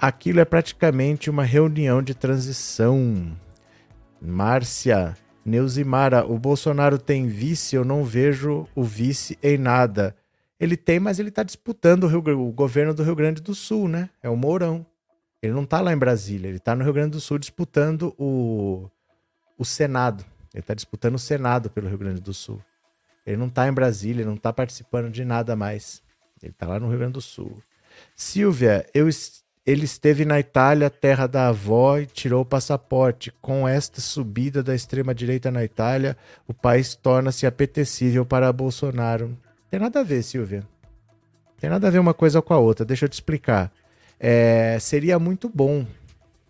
[0.00, 3.36] Aquilo é praticamente uma reunião de transição.
[4.22, 10.16] Márcia, Neuzimara, o Bolsonaro tem vice, eu não vejo o vice em nada.
[10.58, 13.86] Ele tem, mas ele está disputando o, Rio, o, governo do Rio Grande do Sul,
[13.86, 14.08] né?
[14.22, 14.86] É o Mourão.
[15.42, 18.88] Ele não está lá em Brasília, ele está no Rio Grande do Sul disputando o,
[19.58, 20.24] o Senado.
[20.58, 22.60] Ele está disputando o Senado pelo Rio Grande do Sul.
[23.24, 26.02] Ele não está em Brasília, não está participando de nada mais.
[26.42, 27.62] Ele está lá no Rio Grande do Sul.
[28.16, 29.08] Silvia, eu,
[29.64, 33.32] ele esteve na Itália, terra da avó, e tirou o passaporte.
[33.40, 39.38] Com esta subida da extrema-direita na Itália, o país torna-se apetecível para Bolsonaro.
[39.70, 40.66] Tem nada a ver, Silvia.
[41.60, 42.84] Tem nada a ver uma coisa com a outra.
[42.84, 43.70] Deixa eu te explicar.
[44.18, 45.86] É, seria muito bom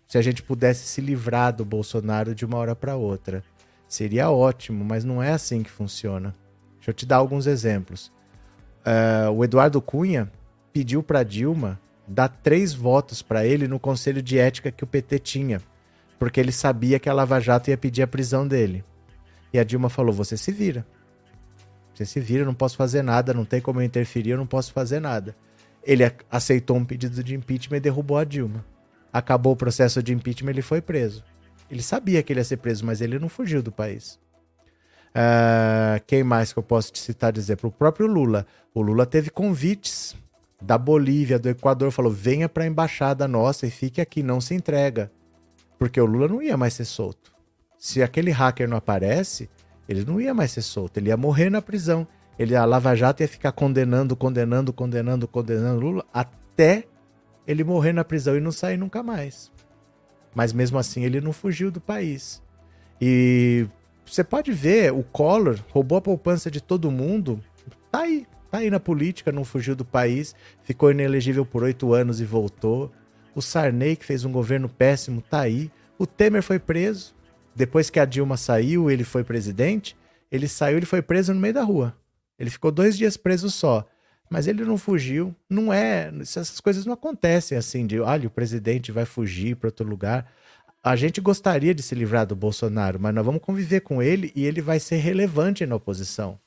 [0.07, 3.43] se a gente pudesse se livrar do Bolsonaro de uma hora para outra.
[3.89, 6.35] Seria ótimo, mas não é assim que funciona.
[6.75, 8.11] Deixa eu te dar alguns exemplos.
[8.85, 10.31] Uh, o Eduardo Cunha
[10.71, 15.17] pediu para Dilma dar três votos para ele no conselho de ética que o PT
[15.17, 15.59] tinha,
[16.19, 18.83] porque ele sabia que a Lava Jato ia pedir a prisão dele.
[19.51, 20.85] E a Dilma falou: Você se vira.
[21.91, 24.71] Você se vira, não posso fazer nada, não tem como eu interferir, eu não posso
[24.71, 25.35] fazer nada.
[25.83, 28.63] Ele aceitou um pedido de impeachment e derrubou a Dilma.
[29.11, 31.23] Acabou o processo de impeachment, ele foi preso.
[31.69, 34.19] Ele sabia que ele ia ser preso, mas ele não fugiu do país.
[35.09, 37.57] Uh, quem mais que eu posso te citar dizer?
[37.57, 38.45] Para o próprio Lula.
[38.73, 40.15] O Lula teve convites
[40.61, 44.53] da Bolívia, do Equador, falou: venha para a embaixada nossa e fique aqui, não se
[44.53, 45.11] entrega.
[45.77, 47.31] Porque o Lula não ia mais ser solto.
[47.77, 49.49] Se aquele hacker não aparece,
[49.87, 52.07] ele não ia mais ser solto, ele ia morrer na prisão.
[52.37, 56.85] Ele, a Lava Jato ia ficar condenando, condenando, condenando, condenando Lula até
[57.45, 59.51] ele morrer na prisão e não sair nunca mais.
[60.33, 62.41] Mas mesmo assim ele não fugiu do país.
[63.01, 63.67] E
[64.05, 67.41] você pode ver, o Collor roubou a poupança de todo mundo,
[67.91, 72.19] tá aí, tá aí na política, não fugiu do país, ficou inelegível por oito anos
[72.19, 72.91] e voltou.
[73.35, 75.71] O Sarney, que fez um governo péssimo, tá aí.
[75.97, 77.13] O Temer foi preso.
[77.55, 79.95] Depois que a Dilma saiu, ele foi presidente.
[80.31, 81.95] Ele saiu, ele foi preso no meio da rua.
[82.37, 83.85] Ele ficou dois dias preso só.
[84.29, 85.35] Mas ele não fugiu.
[85.49, 86.11] Não é.
[86.19, 90.31] Essas coisas não acontecem assim de, olha, o presidente vai fugir para outro lugar
[90.83, 94.45] a gente gostaria de se livrar do Bolsonaro, mas nós vamos conviver com ele e
[94.45, 96.39] ele vai ser relevante na oposição.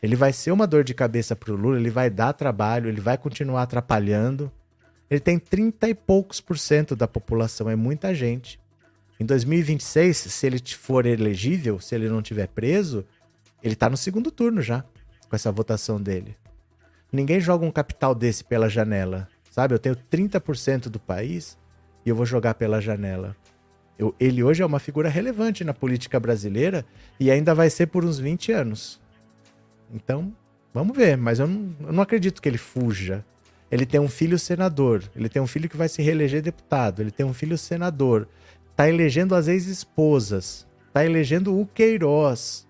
[0.00, 3.00] Ele vai ser uma dor de cabeça para o Lula, ele vai dar trabalho, ele
[3.00, 4.52] vai continuar atrapalhando.
[5.10, 8.60] Ele tem 30 e poucos por cento da população, é muita gente.
[9.18, 13.04] Em 2026, se ele for elegível, se ele não tiver preso,
[13.62, 14.84] ele está no segundo turno já,
[15.28, 16.36] com essa votação dele.
[17.14, 19.72] Ninguém joga um capital desse pela janela, sabe?
[19.72, 21.56] Eu tenho 30% do país
[22.04, 23.36] e eu vou jogar pela janela.
[23.96, 26.84] Eu, ele hoje é uma figura relevante na política brasileira
[27.20, 29.00] e ainda vai ser por uns 20 anos.
[29.92, 30.34] Então,
[30.72, 33.24] vamos ver, mas eu não, eu não acredito que ele fuja.
[33.70, 37.12] Ele tem um filho senador, ele tem um filho que vai se reeleger deputado, ele
[37.12, 38.26] tem um filho senador,
[38.74, 42.66] tá elegendo as ex-esposas, tá elegendo o Queiroz.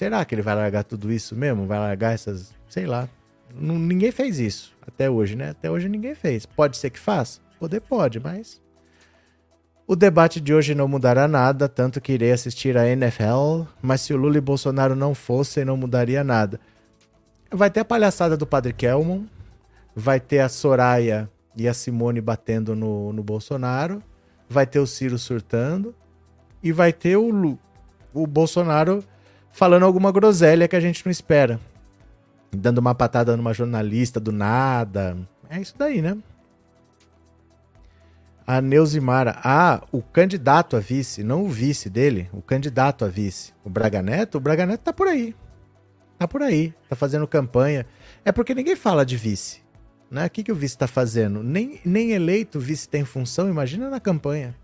[0.00, 1.66] Será que ele vai largar tudo isso mesmo?
[1.66, 2.54] Vai largar essas.
[2.70, 3.06] Sei lá.
[3.54, 5.50] ninguém fez isso até hoje, né?
[5.50, 6.46] Até hoje ninguém fez.
[6.46, 7.38] Pode ser que faça?
[7.58, 8.62] Poder pode, mas
[9.86, 14.14] o debate de hoje não mudará nada, tanto que irei assistir a NFL, mas se
[14.14, 16.58] o Lula e Bolsonaro não fossem, não mudaria nada.
[17.50, 19.24] Vai ter a palhaçada do Padre Kelmon,
[19.94, 24.02] vai ter a Soraya e a Simone batendo no, no Bolsonaro,
[24.48, 25.94] vai ter o Ciro surtando
[26.62, 27.58] e vai ter o, Lu,
[28.14, 29.04] o Bolsonaro
[29.52, 31.60] falando alguma groselha que a gente não espera.
[32.52, 35.16] Dando uma patada numa jornalista do nada.
[35.48, 36.16] É isso daí, né?
[38.46, 39.38] A Neuzimara.
[39.44, 43.52] Ah, o candidato a vice, não o vice dele, o candidato a vice.
[43.64, 45.34] O Braga Neto, o Braga Neto tá por aí.
[46.18, 47.86] Tá por aí, tá fazendo campanha.
[48.24, 49.62] É porque ninguém fala de vice.
[50.10, 50.26] Né?
[50.26, 51.42] O que, que o vice tá fazendo?
[51.42, 54.54] Nem, nem eleito o vice tem função, imagina na campanha.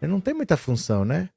[0.00, 1.28] Ele não tem muita função, né?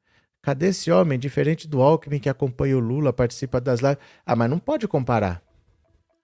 [0.42, 4.00] Cadê esse homem, diferente do Alckmin que acompanha o Lula, participa das lives?
[4.26, 5.42] Ah, mas não pode comparar.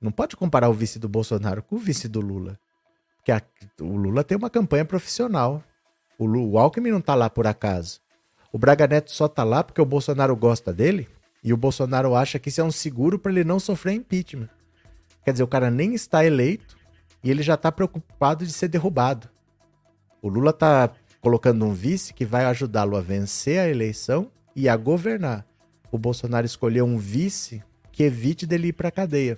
[0.02, 2.60] Não pode comparar o vice do Bolsonaro com o vice do Lula
[3.28, 3.42] que a,
[3.82, 5.62] o Lula tem uma campanha profissional.
[6.18, 8.00] O, Lula, o Alckmin não tá lá por acaso.
[8.54, 11.10] O Braga Neto só tá lá porque o Bolsonaro gosta dele
[11.44, 14.48] e o Bolsonaro acha que isso é um seguro para ele não sofrer impeachment.
[15.26, 16.78] Quer dizer, o cara nem está eleito
[17.22, 19.28] e ele já está preocupado de ser derrubado.
[20.22, 20.90] O Lula tá
[21.22, 25.46] colocando um vice que vai ajudá-lo a vencer a eleição e a governar.
[25.92, 29.38] O Bolsonaro escolheu um vice que evite dele ir para cadeia.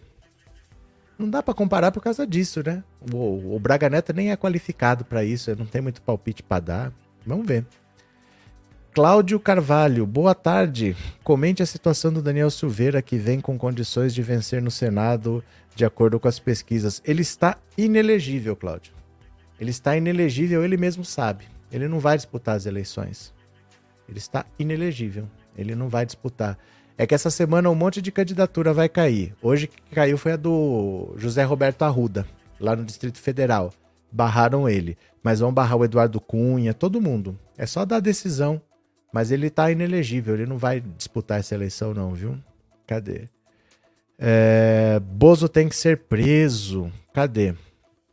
[1.17, 2.83] Não dá para comparar por causa disso, né?
[3.13, 6.93] O, o Braga Neto nem é qualificado para isso, não tem muito palpite para dar.
[7.25, 7.65] Vamos ver.
[8.93, 10.95] Cláudio Carvalho, boa tarde.
[11.23, 15.43] Comente a situação do Daniel Silveira, que vem com condições de vencer no Senado,
[15.75, 17.01] de acordo com as pesquisas.
[17.05, 18.93] Ele está inelegível, Cláudio.
[19.59, 21.45] Ele está inelegível, ele mesmo sabe.
[21.71, 23.33] Ele não vai disputar as eleições.
[24.07, 25.27] Ele está inelegível.
[25.55, 26.57] Ele não vai disputar.
[26.97, 29.33] É que essa semana um monte de candidatura vai cair.
[29.41, 32.27] Hoje que caiu foi a do José Roberto Arruda,
[32.59, 33.71] lá no Distrito Federal.
[34.11, 34.97] Barraram ele.
[35.23, 37.37] Mas vão barrar o Eduardo Cunha, todo mundo.
[37.57, 38.61] É só dar decisão.
[39.11, 42.37] Mas ele tá inelegível, ele não vai disputar essa eleição, não, viu?
[42.85, 43.27] Cadê?
[44.17, 46.91] É, Bozo tem que ser preso.
[47.13, 47.55] Cadê?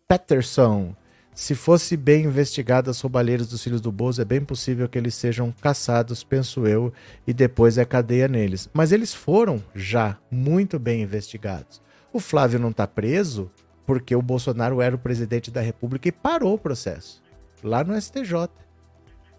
[0.08, 0.94] Peterson.
[1.36, 5.14] Se fosse bem investigado as roubalheiras dos filhos do Bozo, é bem possível que eles
[5.14, 6.90] sejam caçados, penso eu,
[7.26, 8.70] e depois é cadeia neles.
[8.72, 11.82] Mas eles foram já muito bem investigados.
[12.10, 13.50] O Flávio não está preso
[13.84, 17.22] porque o Bolsonaro era o presidente da República e parou o processo
[17.62, 18.48] lá no STJ.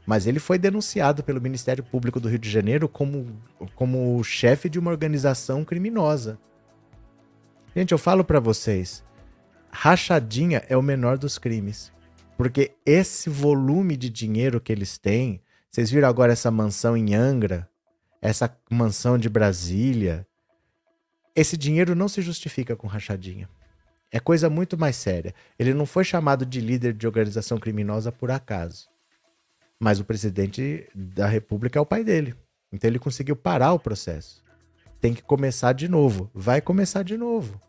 [0.05, 3.25] Mas ele foi denunciado pelo Ministério Público do Rio de Janeiro como,
[3.73, 6.37] como chefe de uma organização criminosa.
[7.75, 9.03] Gente, eu falo para vocês,
[9.79, 11.93] rachadinha é o menor dos crimes.
[12.35, 17.69] Porque esse volume de dinheiro que eles têm, vocês viram agora essa mansão em Angra,
[18.19, 20.25] essa mansão de Brasília,
[21.35, 23.47] esse dinheiro não se justifica com rachadinha.
[24.11, 25.35] É coisa muito mais séria.
[25.59, 28.87] Ele não foi chamado de líder de organização criminosa por acaso.
[29.79, 32.35] Mas o presidente da República é o pai dele.
[32.71, 34.43] Então ele conseguiu parar o processo.
[34.99, 36.31] Tem que começar de novo.
[36.33, 37.61] Vai começar de novo.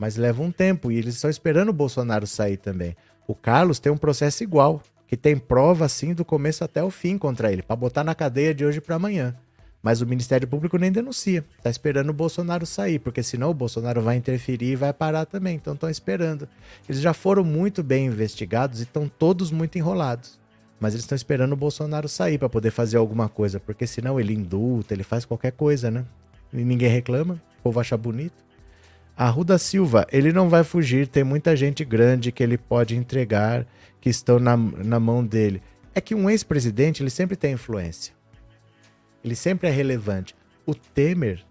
[0.00, 2.96] Mas leva um tempo e eles estão esperando o Bolsonaro sair também.
[3.28, 7.18] O Carlos tem um processo igual, que tem prova assim do começo até o fim
[7.18, 9.36] contra ele, para botar na cadeia de hoje para amanhã.
[9.82, 11.44] Mas o Ministério Público nem denuncia.
[11.62, 15.56] Tá esperando o Bolsonaro sair, porque senão o Bolsonaro vai interferir e vai parar também.
[15.56, 16.48] Então estão esperando.
[16.88, 20.40] Eles já foram muito bem investigados e estão todos muito enrolados.
[20.80, 24.32] Mas eles estão esperando o Bolsonaro sair para poder fazer alguma coisa, porque senão ele
[24.32, 26.06] indulta, ele faz qualquer coisa, né?
[26.54, 28.49] E ninguém reclama, o povo acha bonito.
[29.22, 33.66] Arruda Silva, ele não vai fugir, tem muita gente grande que ele pode entregar,
[34.00, 35.62] que estão na, na mão dele.
[35.94, 38.14] É que um ex-presidente, ele sempre tem influência.
[39.22, 40.34] Ele sempre é relevante.
[40.64, 41.44] O Temer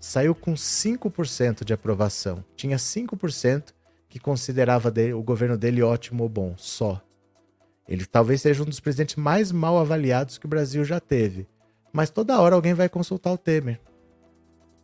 [0.00, 2.44] saiu com 5% de aprovação.
[2.56, 3.66] Tinha 5%
[4.08, 7.00] que considerava dele, o governo dele ótimo ou bom, só.
[7.88, 11.46] Ele talvez seja um dos presidentes mais mal avaliados que o Brasil já teve.
[11.92, 13.78] Mas toda hora alguém vai consultar o Temer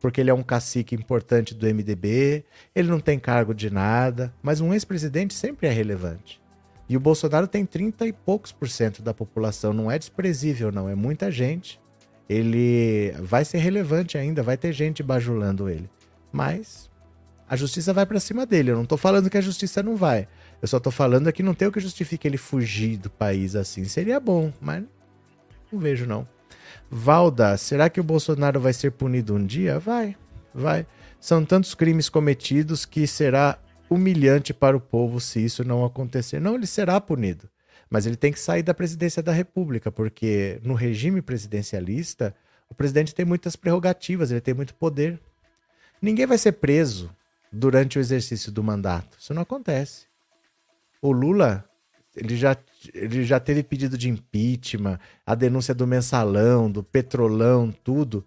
[0.00, 2.44] porque ele é um cacique importante do MDB,
[2.74, 6.40] ele não tem cargo de nada, mas um ex-presidente sempre é relevante.
[6.88, 10.88] E o Bolsonaro tem 30 e poucos por cento da população, não é desprezível, não,
[10.88, 11.80] é muita gente.
[12.28, 15.88] Ele vai ser relevante ainda, vai ter gente bajulando ele.
[16.32, 16.90] Mas
[17.48, 18.70] a justiça vai para cima dele.
[18.70, 20.28] Eu não tô falando que a justiça não vai.
[20.60, 23.84] Eu só tô falando que não tem o que justifique ele fugir do país assim.
[23.84, 24.84] Seria bom, mas
[25.72, 26.28] não vejo não.
[26.90, 29.78] Valda, será que o Bolsonaro vai ser punido um dia?
[29.78, 30.16] Vai,
[30.54, 30.86] vai.
[31.20, 33.58] São tantos crimes cometidos que será
[33.90, 36.40] humilhante para o povo se isso não acontecer.
[36.40, 37.48] Não, ele será punido.
[37.90, 42.34] Mas ele tem que sair da presidência da República, porque no regime presidencialista,
[42.68, 45.20] o presidente tem muitas prerrogativas, ele tem muito poder.
[46.00, 47.10] Ninguém vai ser preso
[47.50, 49.16] durante o exercício do mandato.
[49.18, 50.06] Isso não acontece.
[51.00, 51.64] O Lula
[52.18, 52.56] ele já,
[52.94, 58.24] ele já teve pedido de impeachment, a denúncia do mensalão, do petrolão, tudo.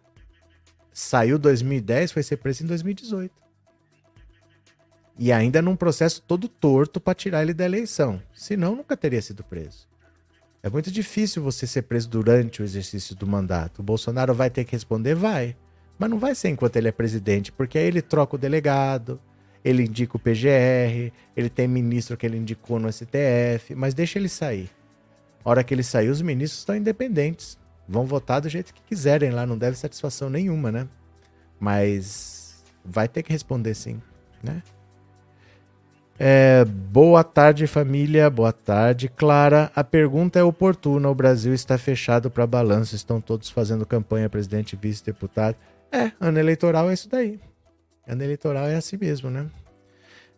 [0.92, 3.34] Saiu 2010, foi ser preso em 2018.
[5.18, 8.22] E ainda num processo todo torto para tirar ele da eleição.
[8.34, 9.88] Senão, nunca teria sido preso.
[10.64, 13.80] É muito difícil você ser preso durante o exercício do mandato.
[13.80, 15.16] O Bolsonaro vai ter que responder?
[15.16, 15.56] Vai.
[15.98, 19.20] Mas não vai ser enquanto ele é presidente, porque aí ele troca o delegado,
[19.64, 24.30] ele indica o PGR, ele tem ministro que ele indicou no STF, mas deixa ele
[24.30, 24.70] sair.
[25.44, 27.58] A hora que ele sair, os ministros estão independentes.
[27.88, 30.88] Vão votar do jeito que quiserem lá, não deve satisfação nenhuma, né?
[31.60, 34.02] Mas vai ter que responder sim,
[34.44, 34.62] né?
[36.24, 38.30] É, boa tarde, família.
[38.30, 39.72] Boa tarde, Clara.
[39.76, 41.10] A pergunta é oportuna.
[41.10, 42.96] O Brasil está fechado para balanço.
[42.96, 45.56] Estão todos fazendo campanha, presidente, vice-deputado.
[45.92, 47.40] É, ano eleitoral é isso daí.
[48.08, 49.50] Ano eleitoral é assim mesmo, né?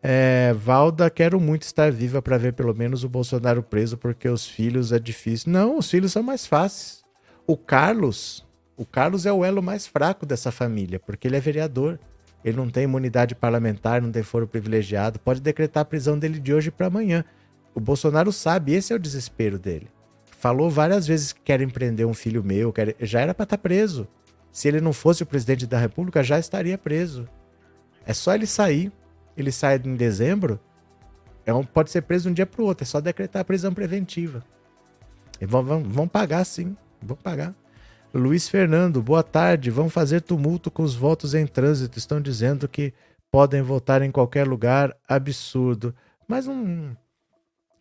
[0.01, 4.45] É, Valda, quero muito estar viva para ver pelo menos o Bolsonaro preso, porque os
[4.45, 5.51] filhos é difícil.
[5.51, 7.03] Não, os filhos são mais fáceis.
[7.47, 8.45] O Carlos,
[8.75, 11.99] o Carlos é o elo mais fraco dessa família, porque ele é vereador.
[12.43, 16.53] Ele não tem imunidade parlamentar, não tem foro privilegiado, pode decretar a prisão dele de
[16.53, 17.23] hoje para amanhã.
[17.73, 19.87] O Bolsonaro sabe, esse é o desespero dele.
[20.37, 22.97] Falou várias vezes que quer empreender um filho meu, quer...
[22.99, 24.05] já era para estar tá preso.
[24.51, 27.25] Se ele não fosse o presidente da República, já estaria preso.
[28.05, 28.91] É só ele sair.
[29.35, 30.59] Ele sai em dezembro,
[31.45, 32.83] é um, pode ser preso um dia para o outro.
[32.83, 34.43] É só decretar a prisão preventiva.
[35.39, 36.75] E vão, vão, vão pagar, sim.
[37.01, 37.53] Vão pagar.
[38.13, 39.69] Luiz Fernando, boa tarde.
[39.69, 41.97] Vão fazer tumulto com os votos em trânsito.
[41.97, 42.93] Estão dizendo que
[43.31, 44.95] podem votar em qualquer lugar.
[45.07, 45.93] Absurdo.
[46.27, 46.95] Mas um...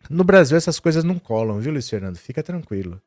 [0.09, 2.17] no Brasil essas coisas não colam, viu, Luiz Fernando?
[2.17, 3.01] Fica tranquilo.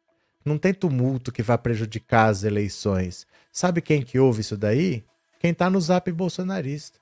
[0.44, 3.26] Não tem tumulto que vá prejudicar as eleições.
[3.52, 5.04] Sabe quem que ouve isso daí?
[5.40, 6.98] Quem tá no zap bolsonarista.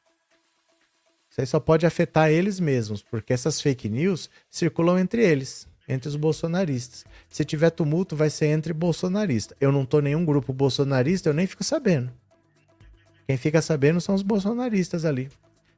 [1.35, 6.09] Isso aí só pode afetar eles mesmos, porque essas fake news circulam entre eles, entre
[6.09, 7.05] os bolsonaristas.
[7.28, 9.57] Se tiver tumulto, vai ser entre bolsonaristas.
[9.61, 12.12] Eu não tô nenhum grupo bolsonarista, eu nem fico sabendo.
[13.26, 15.28] Quem fica sabendo são os bolsonaristas ali.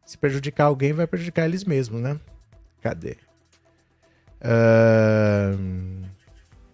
[0.05, 2.21] Se prejudicar alguém, vai prejudicar eles mesmos, né?
[2.83, 3.17] Cadê?
[4.43, 6.05] Uh...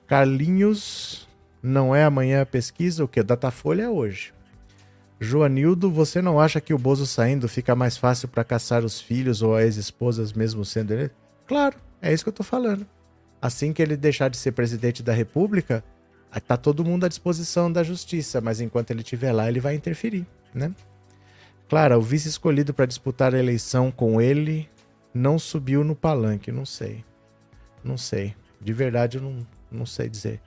[0.09, 1.29] Carlinhos,
[1.63, 3.23] não é amanhã a pesquisa, o que?
[3.23, 4.35] Datafolha é hoje.
[5.23, 9.41] Joanildo, você não acha que o Bozo saindo fica mais fácil para caçar os filhos
[9.41, 11.13] ou as esposas mesmo sendo ele?
[11.47, 12.85] Claro, é isso que eu tô falando.
[13.41, 15.85] Assim que ele deixar de ser presidente da República,
[16.47, 20.27] tá todo mundo à disposição da justiça, mas enquanto ele estiver lá, ele vai interferir,
[20.53, 20.75] né?
[21.69, 24.69] Claro, o vice escolhido para disputar a eleição com ele
[25.15, 27.05] não subiu no palanque, não sei.
[27.85, 28.35] Não sei.
[28.61, 30.41] De verdade, eu não, não sei dizer.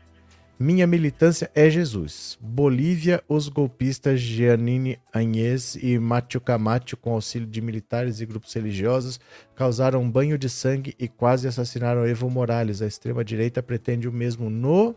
[0.58, 2.38] Minha militância é Jesus.
[2.40, 9.20] Bolívia, os golpistas Giannini Anhes e Mátio Camacho, com auxílio de militares e grupos religiosos,
[9.54, 12.82] causaram um banho de sangue e quase assassinaram Evo Morales.
[12.82, 14.96] A extrema-direita pretende o mesmo no.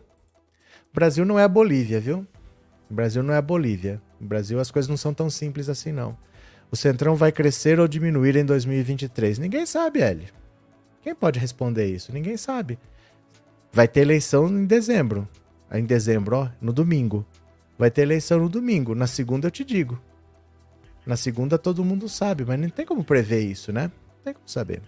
[0.93, 2.25] Brasil não é a Bolívia, viu?
[2.89, 4.01] Brasil não é a Bolívia.
[4.17, 6.17] No Brasil as coisas não são tão simples assim, não.
[6.71, 9.37] O Centrão vai crescer ou diminuir em 2023?
[9.37, 10.29] Ninguém sabe, Eli.
[11.01, 12.13] Quem pode responder isso?
[12.13, 12.79] Ninguém sabe.
[13.73, 15.27] Vai ter eleição em dezembro
[15.71, 17.25] em dezembro, ó, no domingo.
[17.77, 18.95] Vai ter eleição no domingo.
[18.95, 19.99] Na segunda eu te digo.
[21.05, 23.83] Na segunda todo mundo sabe, mas não tem como prever isso, né?
[23.83, 24.81] Não tem como saber.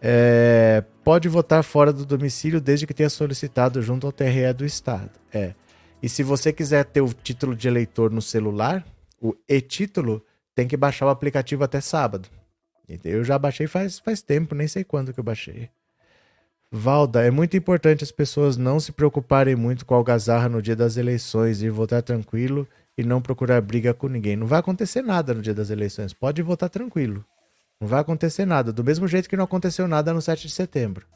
[0.00, 5.10] É, pode votar fora do domicílio desde que tenha solicitado junto ao TRE do Estado.
[5.32, 5.54] É.
[6.02, 8.84] E se você quiser ter o título de eleitor no celular,
[9.20, 10.22] o e-título,
[10.54, 12.28] tem que baixar o aplicativo até sábado.
[13.02, 15.70] Eu já baixei faz, faz tempo, nem sei quando que eu baixei.
[16.76, 20.74] Valda, é muito importante as pessoas não se preocuparem muito com a algazarra no dia
[20.74, 22.66] das eleições e votar tranquilo
[22.98, 24.34] e não procurar briga com ninguém.
[24.34, 26.12] Não vai acontecer nada no dia das eleições.
[26.12, 27.24] Pode votar tranquilo.
[27.80, 28.72] Não vai acontecer nada.
[28.72, 31.06] Do mesmo jeito que não aconteceu nada no 7 de setembro.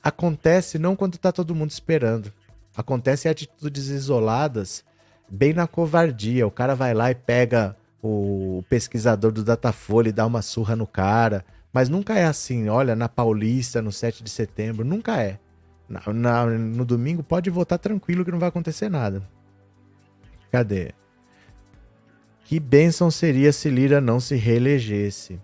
[0.00, 2.32] Acontece não quando tá todo mundo esperando.
[2.76, 4.84] Acontece em atitudes isoladas,
[5.28, 6.46] bem na covardia.
[6.46, 10.86] O cara vai lá e pega o pesquisador do Datafolha e dá uma surra no
[10.86, 15.38] cara mas nunca é assim, olha, na Paulista, no 7 de setembro, nunca é.
[15.88, 19.22] Na, na, no domingo pode votar tranquilo que não vai acontecer nada.
[20.50, 20.92] Cadê?
[22.44, 25.40] Que bênção seria se Lira não se reelegesse?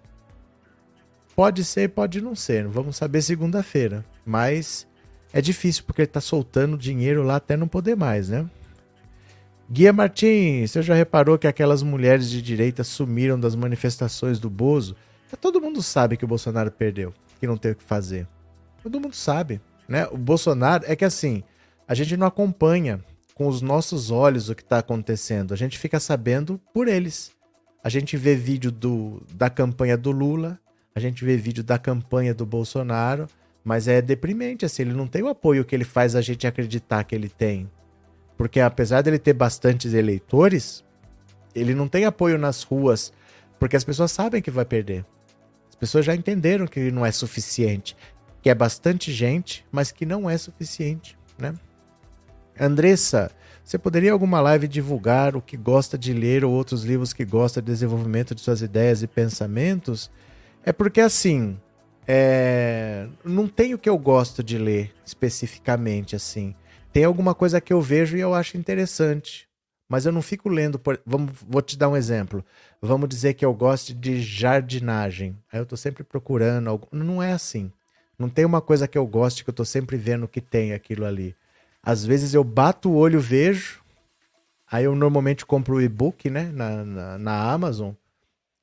[1.34, 2.66] Pode ser, pode não ser.
[2.66, 4.04] Vamos saber segunda-feira.
[4.24, 4.86] Mas
[5.32, 8.48] é difícil porque ele tá soltando dinheiro lá até não poder mais, né?
[9.70, 14.94] Guia Martins, você já reparou que aquelas mulheres de direita sumiram das manifestações do Bozo?
[15.40, 18.26] Todo mundo sabe que o Bolsonaro perdeu, que não tem o que fazer.
[18.82, 20.06] Todo mundo sabe, né?
[20.08, 21.42] O Bolsonaro é que assim,
[21.86, 23.02] a gente não acompanha
[23.34, 25.52] com os nossos olhos o que está acontecendo.
[25.52, 27.32] A gente fica sabendo por eles.
[27.82, 30.58] A gente vê vídeo do, da campanha do Lula,
[30.94, 33.26] a gente vê vídeo da campanha do Bolsonaro,
[33.64, 37.02] mas é deprimente, assim, ele não tem o apoio que ele faz a gente acreditar
[37.04, 37.68] que ele tem.
[38.36, 40.84] Porque apesar dele ter bastantes eleitores,
[41.54, 43.12] ele não tem apoio nas ruas,
[43.58, 45.04] porque as pessoas sabem que vai perder
[45.82, 47.96] pessoas já entenderam que não é suficiente,
[48.40, 51.54] que é bastante gente, mas que não é suficiente, né?
[52.56, 53.32] Andressa,
[53.64, 57.24] você poderia em alguma live divulgar o que gosta de ler ou outros livros que
[57.24, 60.08] gosta de desenvolvimento de suas ideias e pensamentos?
[60.64, 61.58] É porque assim,
[62.06, 63.08] é...
[63.24, 66.54] não tem o que eu gosto de ler especificamente assim.
[66.92, 69.48] Tem alguma coisa que eu vejo e eu acho interessante
[69.92, 70.78] mas eu não fico lendo.
[70.78, 70.98] Por...
[71.04, 72.42] Vamos, vou te dar um exemplo.
[72.80, 75.36] Vamos dizer que eu gosto de jardinagem.
[75.52, 76.70] Aí eu tô sempre procurando.
[76.70, 76.88] Algo...
[76.90, 77.70] Não é assim.
[78.18, 81.04] Não tem uma coisa que eu goste que eu tô sempre vendo que tem aquilo
[81.04, 81.36] ali.
[81.82, 83.82] Às vezes eu bato o olho, vejo.
[84.70, 86.50] Aí eu normalmente compro o e-book, né?
[86.54, 87.92] Na, na, na, Amazon.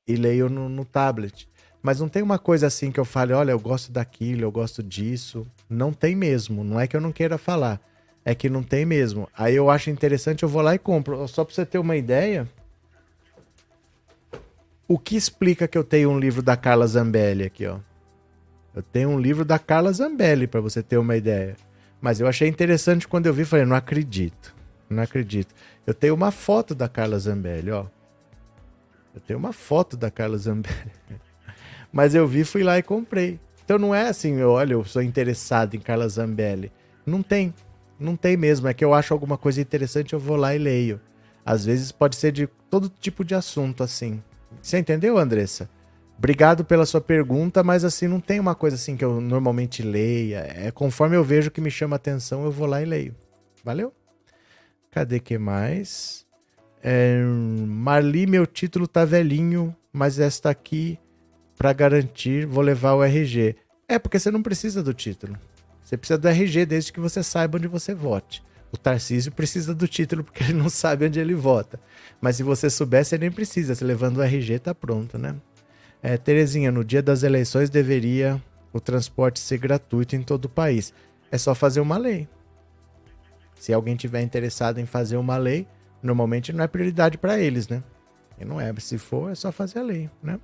[0.08, 1.48] E leio no, no tablet.
[1.80, 4.82] Mas não tem uma coisa assim que eu fale, olha, eu gosto daquilo, eu gosto
[4.82, 5.46] disso.
[5.70, 6.64] Não tem mesmo.
[6.64, 7.80] Não é que eu não queira falar
[8.24, 9.28] é que não tem mesmo.
[9.36, 11.28] Aí eu acho interessante, eu vou lá e compro.
[11.28, 12.48] Só pra você ter uma ideia.
[14.88, 17.78] O que explica que eu tenho um livro da Carla Zambelli aqui, ó?
[18.76, 21.56] Eu tenho um livro da Carla Zambelli, para você ter uma ideia.
[22.02, 24.56] Mas eu achei interessante quando eu vi, falei, não acredito.
[24.90, 25.54] Não acredito.
[25.86, 27.86] Eu tenho uma foto da Carla Zambelli, ó.
[29.14, 30.92] Eu tenho uma foto da Carla Zambelli.
[31.92, 33.40] Mas eu vi, fui lá e comprei.
[33.66, 36.72] Então não é assim, olha, eu sou interessado em Carla Zambelli.
[37.06, 37.54] Não tem.
[38.00, 41.02] Não tem mesmo, é que eu acho alguma coisa interessante, eu vou lá e leio.
[41.46, 44.22] Às vezes pode ser de todo tipo de assunto, assim.
[44.62, 45.70] Você entendeu, Andressa?
[46.18, 50.46] Obrigado pela sua pergunta, mas assim, não tem uma coisa assim que eu normalmente leia.
[50.54, 53.16] É conforme eu vejo que me chama atenção, eu vou lá e leio.
[53.64, 53.94] Valeu?
[54.92, 56.26] Cadê que mais?
[56.84, 57.22] É,
[57.68, 61.00] Marli, meu título tá velhinho, mas esta aqui,
[61.58, 63.56] para garantir, vou levar o RG.
[63.88, 65.38] É, porque você não precisa do título.
[65.90, 68.44] Você precisa do RG desde que você saiba onde você vote.
[68.72, 71.80] O Tarcísio precisa do título porque ele não sabe onde ele vota.
[72.22, 73.74] Mas se você soubesse, ele nem precisa.
[73.74, 75.36] Se levando o RG, tá pronto, né?
[76.00, 78.40] É, Terezinha, no dia das eleições deveria
[78.72, 80.94] o transporte ser gratuito em todo o país.
[81.32, 82.30] É só fazer uma lei.
[83.56, 85.68] Se alguém tiver interessado em fazer uma lei,
[86.04, 87.84] normalmente não é prioridade para eles, né?
[88.40, 88.72] E não é.
[88.78, 90.40] Se for, é só fazer a lei, né?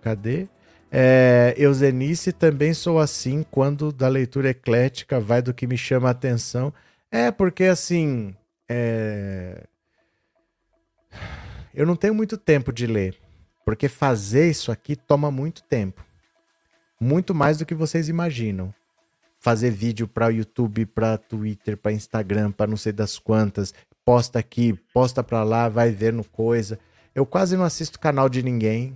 [0.00, 0.48] Cadê?
[0.94, 6.10] É, Eusenice, também sou assim quando da leitura eclética vai do que me chama a
[6.10, 6.72] atenção.
[7.10, 8.36] É, porque assim.
[8.68, 9.64] É...
[11.74, 13.16] Eu não tenho muito tempo de ler.
[13.64, 16.04] Porque fazer isso aqui toma muito tempo.
[17.00, 18.74] Muito mais do que vocês imaginam.
[19.40, 23.74] Fazer vídeo para YouTube, para Twitter, para Instagram, para não sei das quantas,
[24.04, 26.78] posta aqui, posta para lá, vai vendo coisa.
[27.14, 28.94] Eu quase não assisto canal de ninguém.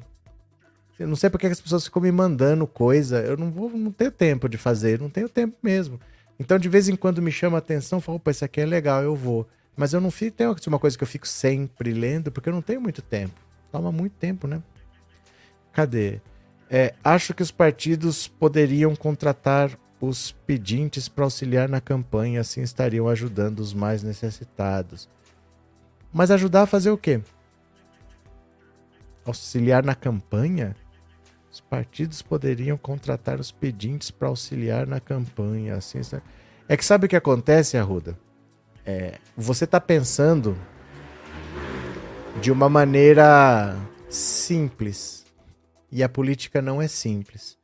[0.99, 3.20] Eu não sei porque as pessoas ficam me mandando coisa.
[3.20, 6.01] Eu não vou, não tenho tempo de fazer, não tenho tempo mesmo.
[6.38, 9.03] Então, de vez em quando me chama a atenção, falo, opa, isso aqui é legal,
[9.03, 9.47] eu vou.
[9.76, 12.62] Mas eu não fico, tem uma coisa que eu fico sempre lendo, porque eu não
[12.62, 13.34] tenho muito tempo.
[13.70, 14.62] Toma muito tempo, né?
[15.72, 16.20] Cadê?
[16.70, 19.70] É, acho que os partidos poderiam contratar
[20.01, 25.09] os pedintes para auxiliar na campanha, assim estariam ajudando os mais necessitados.
[26.12, 27.20] Mas ajudar a fazer o quê?
[29.24, 30.74] Auxiliar na campanha?
[31.57, 35.74] Os partidos poderiam contratar os pedintes para auxiliar na campanha.
[35.74, 36.02] Assim,
[36.68, 38.18] é que sabe o que acontece, Arruda?
[38.84, 40.54] É, você está pensando
[42.42, 43.74] de uma maneira
[44.07, 45.24] simples.
[45.90, 47.57] E a política não é simples.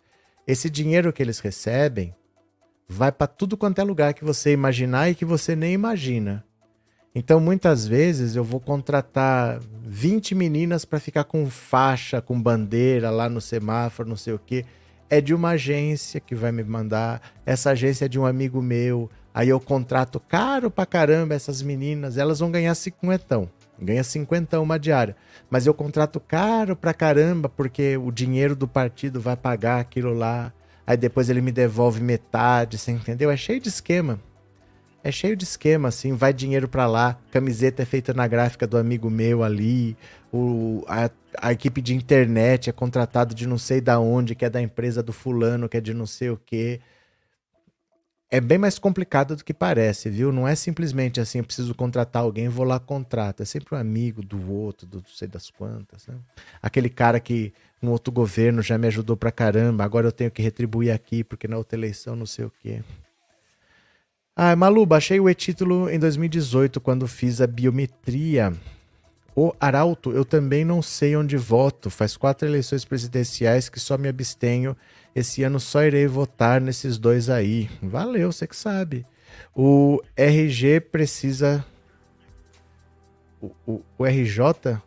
[0.46, 2.14] Esse dinheiro que eles recebem
[2.88, 6.42] vai para tudo quanto é lugar que você imaginar e que você nem imagina.
[7.14, 13.28] Então, muitas vezes eu vou contratar 20 meninas para ficar com faixa, com bandeira lá
[13.28, 14.64] no semáforo, não sei o quê.
[15.10, 17.20] É de uma agência que vai me mandar.
[17.44, 19.10] Essa agência é de um amigo meu.
[19.34, 22.16] Aí eu contrato caro pra caramba essas meninas.
[22.16, 23.48] Elas vão ganhar cinquentão
[23.82, 25.16] ganha 50 uma diária.
[25.50, 30.52] Mas eu contrato caro pra caramba, porque o dinheiro do partido vai pagar aquilo lá.
[30.86, 33.30] Aí depois ele me devolve metade, você entendeu?
[33.30, 34.20] É cheio de esquema.
[35.04, 38.78] É cheio de esquema, assim, vai dinheiro para lá, camiseta é feita na gráfica do
[38.78, 39.96] amigo meu ali,
[40.32, 44.50] o, a, a equipe de internet é contratado de não sei da onde, que é
[44.50, 46.80] da empresa do fulano, que é de não sei o quê
[48.32, 50.32] é bem mais complicado do que parece, viu?
[50.32, 53.42] Não é simplesmente assim, eu preciso contratar alguém, vou lá contrato.
[53.42, 56.14] É sempre um amigo do outro, do não sei das quantas, né?
[56.62, 60.40] Aquele cara que um outro governo já me ajudou pra caramba, agora eu tenho que
[60.40, 62.80] retribuir aqui porque na outra eleição não sei o quê.
[64.34, 68.54] Ah, Malu, baixei o e-título em 2018 quando fiz a biometria.
[69.36, 71.90] O Arauto, eu também não sei onde voto.
[71.90, 74.74] Faz quatro eleições presidenciais que só me abstenho
[75.14, 77.68] esse ano só irei votar nesses dois aí.
[77.82, 79.06] Valeu, você que sabe.
[79.54, 81.62] O RG precisa.
[83.38, 84.80] O, o, o RJ.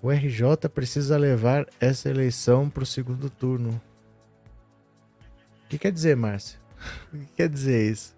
[0.00, 3.80] O RJ precisa levar essa eleição para o segundo turno.
[5.64, 6.59] O que quer dizer, Márcio?
[7.12, 8.16] O que quer dizer isso?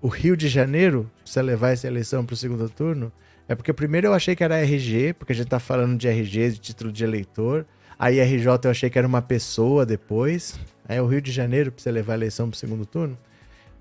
[0.00, 3.12] O Rio de Janeiro precisa levar essa eleição para o segundo turno?
[3.48, 6.50] É porque primeiro eu achei que era RG, porque a gente tá falando de RG,
[6.50, 7.66] de título de eleitor.
[7.98, 10.58] A IRJ eu achei que era uma pessoa depois.
[10.88, 13.16] Aí o Rio de Janeiro você levar a eleição para o segundo turno.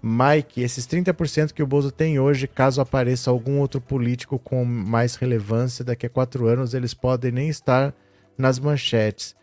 [0.02, 5.16] Mike, esses 30% que o Bozo tem hoje, caso apareça algum outro político com mais
[5.16, 7.92] relevância, daqui a quatro anos eles podem nem estar
[8.38, 9.36] nas manchetes.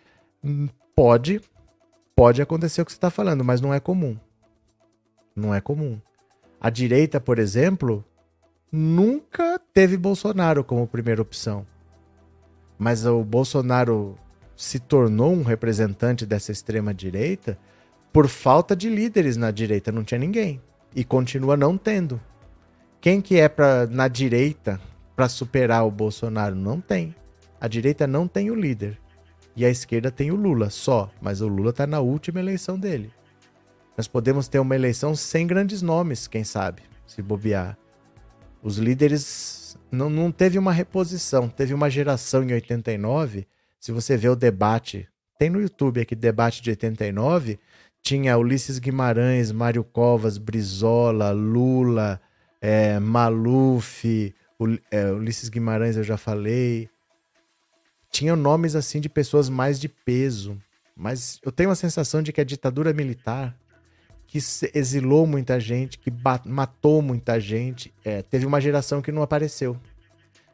[0.42, 1.40] Hum, pode,
[2.14, 4.16] pode acontecer o que você está falando, mas não é comum.
[5.34, 6.00] Não é comum.
[6.60, 8.04] A direita, por exemplo,
[8.70, 11.66] nunca teve Bolsonaro como primeira opção.
[12.78, 14.16] Mas o Bolsonaro
[14.56, 17.58] se tornou um representante dessa extrema direita
[18.12, 20.60] por falta de líderes na direita, não tinha ninguém
[20.94, 22.20] e continua não tendo.
[23.00, 24.80] Quem que é para na direita
[25.16, 27.14] para superar o Bolsonaro não tem.
[27.60, 28.98] A direita não tem o líder
[29.56, 33.12] e a esquerda tem o Lula só, mas o Lula está na última eleição dele.
[33.96, 37.76] Nós podemos ter uma eleição sem grandes nomes, quem sabe, se bobear.
[38.62, 43.46] Os líderes não, não teve uma reposição, teve uma geração em 89
[43.82, 47.58] se você vê o debate, tem no YouTube aqui, debate de 89,
[48.00, 52.20] tinha Ulisses Guimarães, Mário Covas, Brizola, Lula,
[52.60, 54.32] é, Maluf,
[54.88, 56.88] é, Ulisses Guimarães eu já falei.
[58.08, 60.56] Tinham nomes assim de pessoas mais de peso.
[60.94, 63.58] Mas eu tenho a sensação de que a ditadura militar,
[64.32, 64.38] que
[64.72, 66.10] exilou muita gente, que
[66.46, 67.92] matou muita gente.
[68.02, 69.76] É, teve uma geração que não apareceu.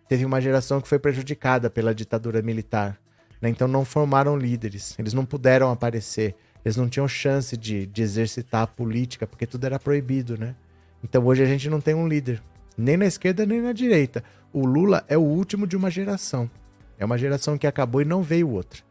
[0.08, 2.98] Teve uma geração que foi prejudicada pela ditadura militar.
[3.40, 3.48] Né?
[3.48, 4.96] Então não formaram líderes.
[4.98, 6.34] Eles não puderam aparecer.
[6.64, 10.56] Eles não tinham chance de, de exercitar a política, porque tudo era proibido, né?
[11.04, 12.42] Então hoje a gente não tem um líder.
[12.76, 14.24] Nem na esquerda, nem na direita.
[14.52, 16.50] O Lula é o último de uma geração.
[16.98, 18.82] É uma geração que acabou e não veio outra.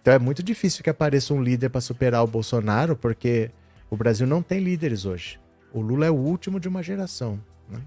[0.00, 3.50] Então é muito difícil que apareça um líder para superar o Bolsonaro, porque
[3.94, 5.40] o Brasil não tem líderes hoje.
[5.72, 7.40] O Lula é o último de uma geração.
[7.68, 7.80] Né?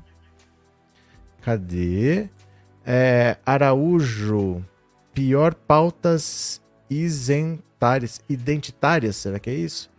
[1.41, 2.29] Cadê?
[2.85, 4.63] É, Araújo,
[5.13, 9.89] pior pautas isentárias, identitárias, será que é isso?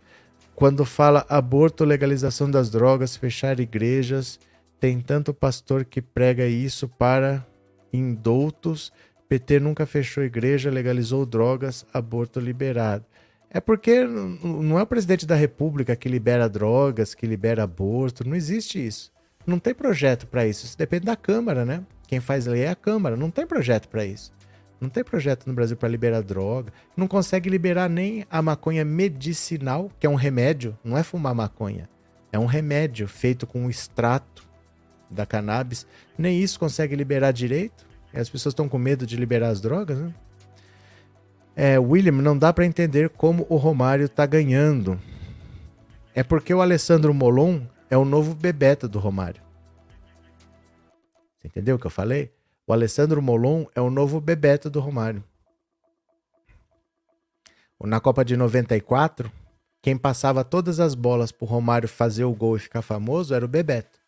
[0.55, 4.39] Quando fala aborto, legalização das drogas, fechar igrejas,
[4.79, 7.45] tem tanto pastor que prega isso para
[7.93, 8.91] indoutos.
[9.27, 13.05] PT nunca fechou igreja, legalizou drogas, aborto liberado.
[13.51, 18.35] É porque não é o presidente da República que libera drogas, que libera aborto, não
[18.35, 19.11] existe isso.
[19.45, 20.65] Não tem projeto para isso.
[20.65, 21.83] Isso depende da Câmara, né?
[22.07, 24.31] Quem faz lei é a Câmara, não tem projeto para isso.
[24.79, 26.71] Não tem projeto no Brasil para liberar droga.
[26.95, 30.77] Não consegue liberar nem a maconha medicinal, que é um remédio.
[30.83, 31.89] Não é fumar maconha.
[32.31, 34.47] É um remédio feito com um extrato
[35.09, 35.85] da cannabis.
[36.17, 37.85] Nem isso consegue liberar direito.
[38.13, 40.13] E as pessoas estão com medo de liberar as drogas, né?
[41.61, 44.97] É, William, não dá para entender como o Romário tá ganhando.
[46.15, 49.41] É porque o Alessandro Molon é o novo Bebeto do Romário.
[51.37, 52.31] Você entendeu o que eu falei?
[52.65, 55.21] O Alessandro Molon é o novo Bebeto do Romário.
[57.83, 59.29] Na Copa de 94,
[59.81, 63.49] quem passava todas as bolas pro Romário fazer o gol e ficar famoso era o
[63.49, 63.99] Bebeto.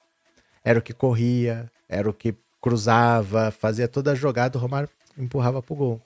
[0.64, 4.88] Era o que corria, era o que cruzava, fazia toda a jogada, o Romário
[5.18, 6.02] empurrava pro gol.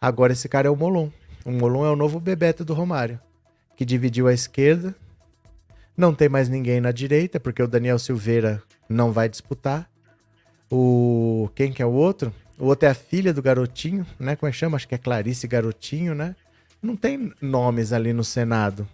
[0.00, 1.10] Agora esse cara é o Molon.
[1.44, 3.20] O Molon é o novo Bebeto do Romário,
[3.76, 4.94] que dividiu a esquerda.
[5.96, 9.88] Não tem mais ninguém na direita, porque o Daniel Silveira não vai disputar.
[10.70, 12.32] O quem que é o outro?
[12.58, 14.36] O outro é a filha do garotinho, né?
[14.36, 14.76] Como é que chama?
[14.76, 16.34] Acho que é Clarice Garotinho, né?
[16.82, 18.86] Não tem nomes ali no Senado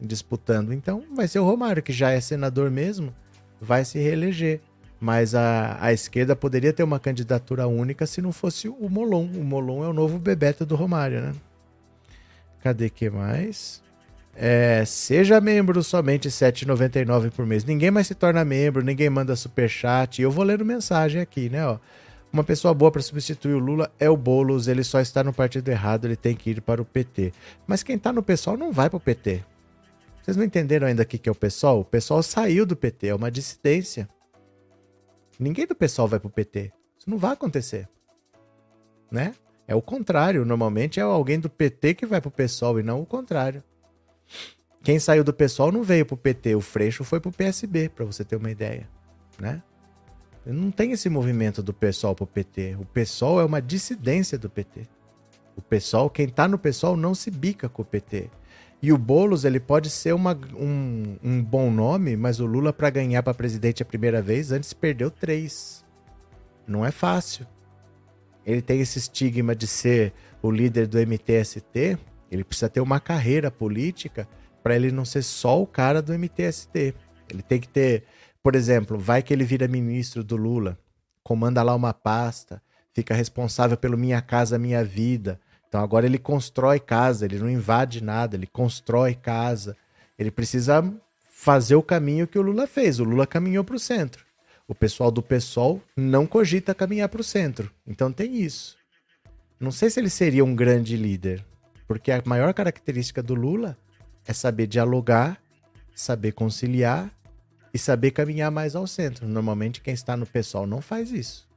[0.00, 0.72] disputando.
[0.72, 3.14] Então vai ser o Romário, que já é senador mesmo,
[3.60, 4.60] vai se reeleger.
[5.00, 9.24] Mas a, a esquerda poderia ter uma candidatura única se não fosse o Molon.
[9.34, 11.32] O Molon é o novo Bebeto do Romário, né?
[12.62, 13.82] Cadê que mais?
[14.36, 17.64] É, seja membro somente R$ 7,99 por mês.
[17.64, 20.20] Ninguém mais se torna membro, ninguém manda superchat.
[20.20, 21.66] Eu vou lendo mensagem aqui, né?
[21.66, 21.78] Ó.
[22.32, 25.68] Uma pessoa boa para substituir o Lula é o Boulos, ele só está no partido
[25.68, 27.32] errado, ele tem que ir para o PT.
[27.66, 29.42] Mas quem está no PSOL não vai para o PT.
[30.22, 31.80] Vocês não entenderam ainda o que é o PSOL?
[31.80, 34.08] O PSOL saiu do PT, é uma dissidência.
[35.40, 36.70] Ninguém do pessoal vai pro PT.
[36.98, 37.88] Isso não vai acontecer.
[39.10, 39.34] Né?
[39.66, 40.44] É o contrário.
[40.44, 43.64] Normalmente é alguém do PT que vai pro pessoal e não o contrário.
[44.82, 46.54] Quem saiu do pessoal não veio pro PT.
[46.54, 48.86] O Freixo foi pro PSB, para você ter uma ideia.
[49.38, 49.62] Né?
[50.44, 52.76] Não tem esse movimento do pessoal pro PT.
[52.78, 54.86] O pessoal é uma dissidência do PT.
[55.56, 58.30] O pessoal, quem tá no pessoal não se bica com o PT.
[58.82, 62.88] E o Boulos, ele pode ser uma, um, um bom nome, mas o Lula, para
[62.88, 65.84] ganhar para presidente a primeira vez, antes perdeu três.
[66.66, 67.46] Não é fácil.
[68.44, 71.98] Ele tem esse estigma de ser o líder do MTST.
[72.30, 74.26] Ele precisa ter uma carreira política
[74.62, 76.94] para ele não ser só o cara do MTST.
[77.28, 78.04] Ele tem que ter,
[78.42, 80.78] por exemplo, vai que ele vira ministro do Lula,
[81.22, 82.62] comanda lá uma pasta,
[82.94, 85.38] fica responsável pelo Minha Casa Minha Vida
[85.70, 89.76] então agora ele constrói casa, ele não invade nada, ele constrói casa.
[90.18, 90.82] Ele precisa
[91.30, 92.98] fazer o caminho que o Lula fez.
[92.98, 94.26] O Lula caminhou para o centro.
[94.66, 97.70] O pessoal do PSOL não cogita caminhar para o centro.
[97.86, 98.76] Então tem isso.
[99.60, 101.44] Não sei se ele seria um grande líder,
[101.86, 103.78] porque a maior característica do Lula
[104.26, 105.40] é saber dialogar,
[105.94, 107.12] saber conciliar
[107.72, 109.28] e saber caminhar mais ao centro.
[109.28, 111.48] Normalmente quem está no PSOL não faz isso.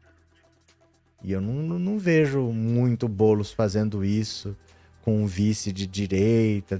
[1.23, 4.55] E eu não, não vejo muito Bolos fazendo isso
[5.01, 6.77] com um vice de direita.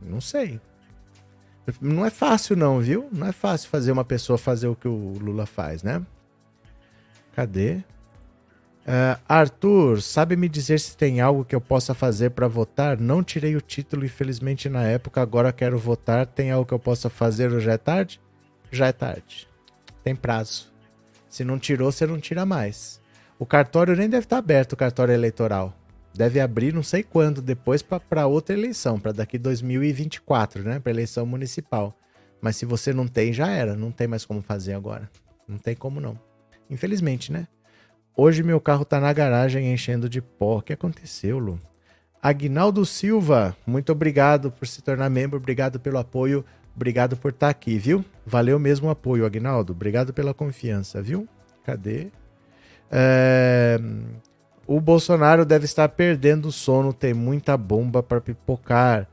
[0.00, 0.60] Não sei.
[1.80, 3.08] Não é fácil, não, viu?
[3.12, 6.04] Não é fácil fazer uma pessoa fazer o que o Lula faz, né?
[7.34, 7.82] Cadê?
[8.80, 12.98] Uh, Arthur, sabe me dizer se tem algo que eu possa fazer para votar?
[12.98, 15.20] Não tirei o título, infelizmente, na época.
[15.20, 16.26] Agora quero votar.
[16.26, 18.20] Tem algo que eu possa fazer já é tarde?
[18.70, 19.48] Já é tarde.
[20.02, 20.72] Tem prazo.
[21.28, 22.99] Se não tirou, você não tira mais.
[23.40, 25.74] O cartório nem deve estar aberto, o cartório eleitoral.
[26.12, 30.78] Deve abrir não sei quando, depois para outra eleição, para daqui 2024, né?
[30.78, 31.96] Para eleição municipal.
[32.38, 33.74] Mas se você não tem, já era.
[33.74, 35.10] Não tem mais como fazer agora.
[35.48, 36.20] Não tem como não.
[36.68, 37.48] Infelizmente, né?
[38.14, 40.58] Hoje meu carro tá na garagem enchendo de pó.
[40.58, 41.58] O que aconteceu, Lu?
[42.22, 46.44] Agnaldo Silva, muito obrigado por se tornar membro, obrigado pelo apoio,
[46.76, 48.04] obrigado por estar aqui, viu?
[48.26, 49.72] Valeu mesmo o apoio, Agnaldo.
[49.72, 51.26] Obrigado pela confiança, viu?
[51.64, 52.10] Cadê?
[52.90, 53.78] É...
[54.66, 59.08] O Bolsonaro deve estar perdendo o sono, tem muita bomba para pipocar.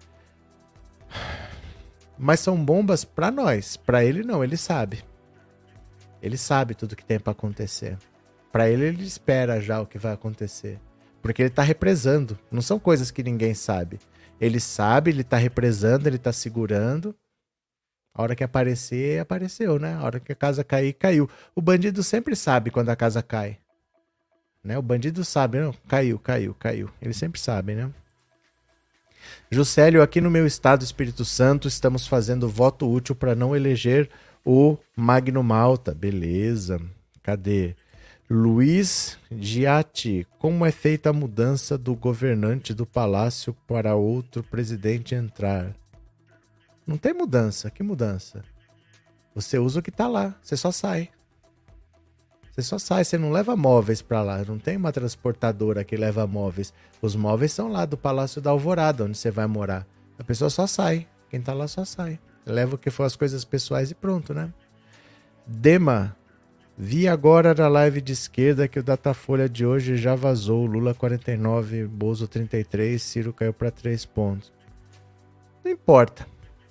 [2.18, 5.04] Mas são bombas para nós, para ele não, ele sabe.
[6.22, 7.98] Ele sabe tudo que tem para acontecer.
[8.52, 10.80] Para ele ele espera já o que vai acontecer,
[11.22, 12.38] porque ele tá represando.
[12.52, 14.00] Não são coisas que ninguém sabe.
[14.40, 17.16] Ele sabe, ele tá represando, ele tá segurando.
[18.14, 19.96] A hora que aparecer, apareceu, né?
[19.96, 21.30] A hora que a casa cair, caiu.
[21.56, 23.60] O bandido sempre sabe quando a casa cai.
[24.64, 24.78] Né?
[24.78, 25.74] O bandido sabe, não?
[25.88, 26.90] Caiu, caiu, caiu.
[27.02, 27.90] Ele sempre sabe, né?
[29.50, 34.10] Juscelio, aqui no meu estado, Espírito Santo, estamos fazendo voto útil para não eleger
[34.46, 35.94] o Magno Malta.
[35.94, 36.82] Beleza.
[37.24, 37.76] Cadê?
[38.30, 45.74] Luiz Giatti, como é feita a mudança do governante do palácio para outro presidente entrar?
[46.86, 47.72] Não tem mudança.
[47.72, 48.44] Que mudança?
[49.34, 51.10] Você usa o que está lá, você só sai.
[52.58, 54.44] Você só sai, você não leva móveis para lá.
[54.44, 56.74] Não tem uma transportadora que leva móveis.
[57.00, 59.86] Os móveis são lá do Palácio da Alvorada, onde você vai morar.
[60.18, 61.08] A pessoa só sai.
[61.30, 62.20] Quem tá lá só sai.
[62.44, 64.52] Leva o que for as coisas pessoais e pronto, né?
[65.46, 66.18] Dema.
[66.76, 70.66] Vi agora na live de esquerda que o Datafolha de hoje já vazou.
[70.66, 74.52] Lula 49, Bozo 33, Ciro caiu para 3 pontos.
[75.64, 76.26] Não importa.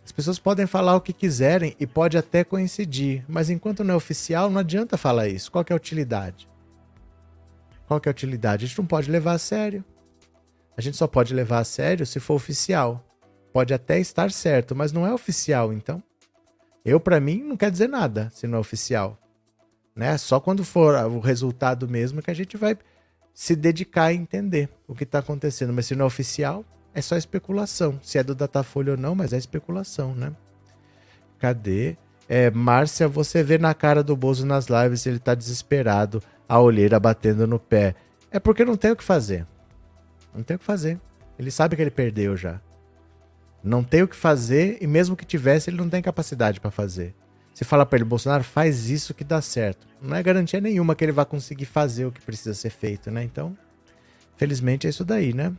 [0.07, 3.97] As pessoas podem falar o que quiserem e pode até coincidir, mas enquanto não é
[3.97, 5.51] oficial, não adianta falar isso.
[5.51, 6.49] Qual é a utilidade?
[7.89, 8.65] Qual é a utilidade?
[8.65, 9.85] A gente não pode levar a sério.
[10.77, 13.05] A gente só pode levar a sério se for oficial.
[13.53, 16.01] Pode até estar certo, mas não é oficial, então.
[16.85, 19.19] Eu, para mim, não quer dizer nada se não é oficial.
[19.93, 20.17] Né?
[20.19, 22.79] Só quando for o resultado mesmo que a gente vai
[23.35, 25.73] se dedicar a entender o que está acontecendo.
[25.73, 26.65] Mas se não é oficial,
[26.97, 28.01] é só especulação.
[28.03, 30.33] Se é do Datafolha ou não, mas é especulação, né?
[31.39, 31.95] Cadê?
[32.27, 36.99] É, Márcia, você vê na cara do Bozo nas lives, ele tá desesperado, a olheira
[36.99, 37.95] batendo no pé.
[38.31, 39.47] É porque não tem o que fazer.
[40.35, 40.99] Não tem o que fazer.
[41.39, 42.63] Ele sabe que ele perdeu já.
[43.63, 47.15] Não tem o que fazer e mesmo que tivesse, ele não tem capacidade para fazer.
[47.53, 49.87] Se fala para ele, Bolsonaro, faz isso que dá certo.
[50.01, 53.23] Não é garantia nenhuma que ele vai conseguir fazer o que precisa ser feito, né?
[53.23, 53.55] Então,
[54.35, 55.53] felizmente é isso daí, né?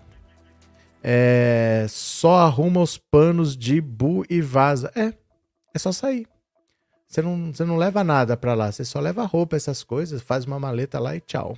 [1.10, 4.92] É, só arruma os panos de bu e vaza.
[4.94, 5.14] É,
[5.74, 6.28] é só sair.
[7.08, 10.44] Você não, você não leva nada para lá, você só leva roupa, essas coisas, faz
[10.44, 11.58] uma maleta lá e tchau.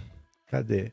[0.51, 0.91] Cadê?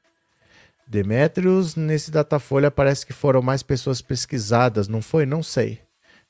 [0.86, 5.26] Demetrius, nesse Datafolha parece que foram mais pessoas pesquisadas, não foi?
[5.26, 5.82] Não sei.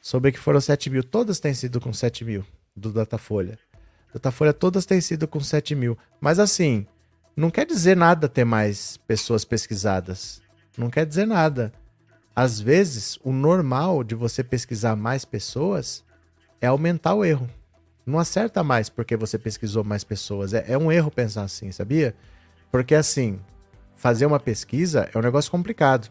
[0.03, 1.05] Soube que foram 7 mil.
[1.05, 2.44] Todas têm sido com 7 mil
[2.74, 3.57] do Datafolha.
[4.12, 5.97] Datafolha todas têm sido com 7 mil.
[6.20, 6.89] Mas assim,
[7.36, 10.43] não quer dizer nada ter mais pessoas pesquisadas.
[10.77, 11.73] Não quer dizer nada.
[12.37, 16.05] Às vezes, o normal de você pesquisar mais pessoas
[16.61, 17.49] é aumentar o erro.
[18.05, 20.53] Não acerta mais porque você pesquisou mais pessoas.
[20.53, 22.15] É, é um erro pensar assim, sabia?
[22.71, 23.41] Porque assim,
[23.95, 26.11] fazer uma pesquisa é um negócio complicado.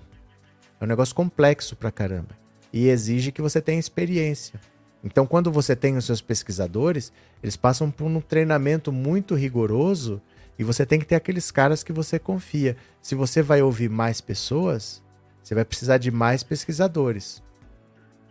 [0.81, 2.35] É um negócio complexo pra caramba.
[2.73, 4.59] E exige que você tenha experiência.
[5.03, 10.19] Então, quando você tem os seus pesquisadores, eles passam por um treinamento muito rigoroso
[10.57, 12.75] e você tem que ter aqueles caras que você confia.
[12.99, 15.04] Se você vai ouvir mais pessoas,
[15.45, 17.43] você vai precisar de mais pesquisadores.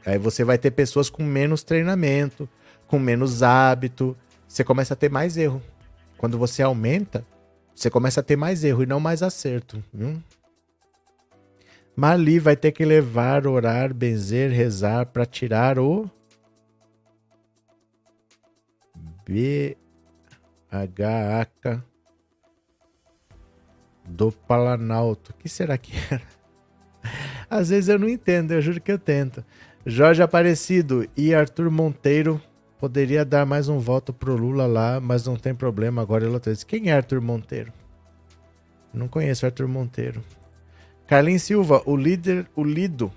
[0.05, 2.49] Aí você vai ter pessoas com menos treinamento,
[2.89, 4.17] com menos hábito.
[4.49, 5.63] Você começa a ter mais erro.
[6.19, 7.25] Quando você aumenta,
[7.73, 9.81] você começa a ter mais erro e não mais acerto.
[9.93, 10.21] Viu?
[11.95, 16.11] Mali vai ter que levar, orar, benzer, rezar para tirar o
[20.69, 21.81] BHAK
[24.05, 25.31] do Palanalto.
[25.31, 26.44] O que será que era?
[27.49, 29.45] Às vezes eu não entendo, eu juro que eu tento.
[29.87, 32.41] Jorge Aparecido e Arthur Monteiro
[32.79, 36.65] poderia dar mais um voto pro Lula lá, mas não tem problema agora ele diz,
[36.65, 37.73] Quem é Arthur Monteiro?
[38.93, 40.23] Não conheço Arthur Monteiro.
[41.07, 43.13] Carlinhos Silva, o líder, o Lido,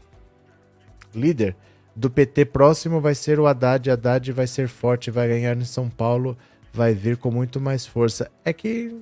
[1.16, 1.56] líder
[1.96, 3.90] do PT próximo vai ser o Haddad.
[3.90, 6.38] Haddad vai ser forte, vai ganhar em São Paulo,
[6.74, 8.30] vai vir com muito mais força.
[8.44, 8.96] É que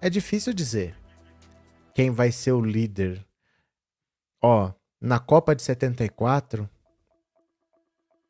[0.00, 0.94] é difícil dizer
[1.94, 3.24] quem vai ser o líder
[4.40, 6.68] Ó, na Copa de 74,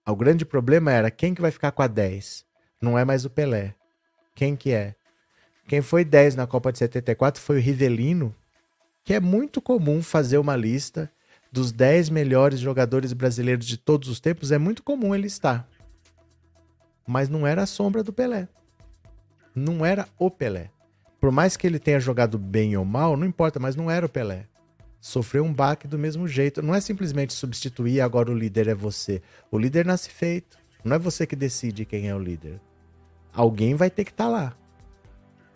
[0.07, 2.47] o grande problema era quem que vai ficar com a 10?
[2.81, 3.75] Não é mais o Pelé.
[4.35, 4.95] Quem que é?
[5.67, 8.35] Quem foi 10 na Copa de 74 foi o Rivelino,
[9.03, 11.11] que é muito comum fazer uma lista
[11.51, 15.67] dos 10 melhores jogadores brasileiros de todos os tempos, é muito comum ele estar.
[17.07, 18.49] Mas não era a sombra do Pelé.
[19.55, 20.71] Não era o Pelé.
[21.19, 24.09] Por mais que ele tenha jogado bem ou mal, não importa, mas não era o
[24.09, 24.47] Pelé.
[25.07, 26.61] Sofreu um baque do mesmo jeito.
[26.61, 29.23] Não é simplesmente substituir agora o líder é você.
[29.53, 30.59] O líder nasce feito.
[30.83, 32.61] Não é você que decide quem é o líder.
[33.33, 34.57] Alguém vai ter que estar tá lá.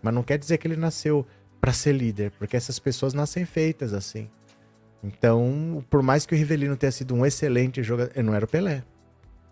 [0.01, 1.27] Mas não quer dizer que ele nasceu
[1.61, 4.31] para ser líder, porque essas pessoas nascem feitas assim.
[5.03, 8.85] Então, por mais que o Rivelino tenha sido um excelente jogador, não era o Pelé.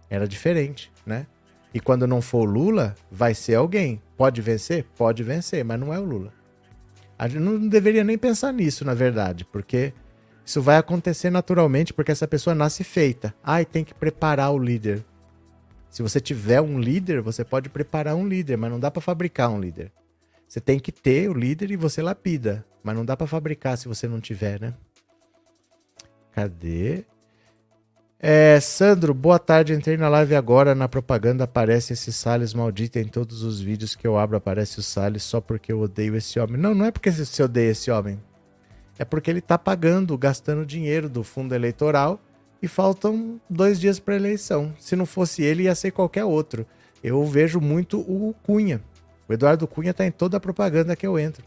[0.08, 1.26] Era diferente, né?
[1.74, 4.00] E quando não for o Lula, vai ser alguém.
[4.16, 4.86] Pode vencer?
[4.96, 6.37] Pode vencer, mas não é o Lula.
[7.18, 9.92] A gente não deveria nem pensar nisso, na verdade, porque
[10.44, 13.34] isso vai acontecer naturalmente, porque essa pessoa nasce feita.
[13.42, 15.04] Ai, tem que preparar o líder.
[15.90, 19.50] Se você tiver um líder, você pode preparar um líder, mas não dá para fabricar
[19.50, 19.92] um líder.
[20.46, 23.88] Você tem que ter o líder e você lapida, mas não dá para fabricar se
[23.88, 24.74] você não tiver, né?
[26.32, 27.04] Cadê?
[28.20, 29.72] É, Sandro, boa tarde.
[29.72, 30.74] Entrei na live agora.
[30.74, 32.98] Na propaganda aparece esse Salles maldito.
[32.98, 36.40] Em todos os vídeos que eu abro aparece o Salles só porque eu odeio esse
[36.40, 36.56] homem.
[36.56, 38.20] Não, não é porque você odeia esse homem.
[38.98, 42.20] É porque ele tá pagando, gastando dinheiro do fundo eleitoral
[42.60, 44.74] e faltam dois dias para eleição.
[44.80, 46.66] Se não fosse ele, ia ser qualquer outro.
[47.04, 48.82] Eu vejo muito o Cunha.
[49.28, 51.44] O Eduardo Cunha tá em toda a propaganda que eu entro.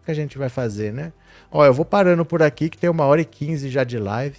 [0.00, 1.12] O que a gente vai fazer, né?
[1.52, 4.38] Ó, eu vou parando por aqui, que tem uma hora e quinze já de live.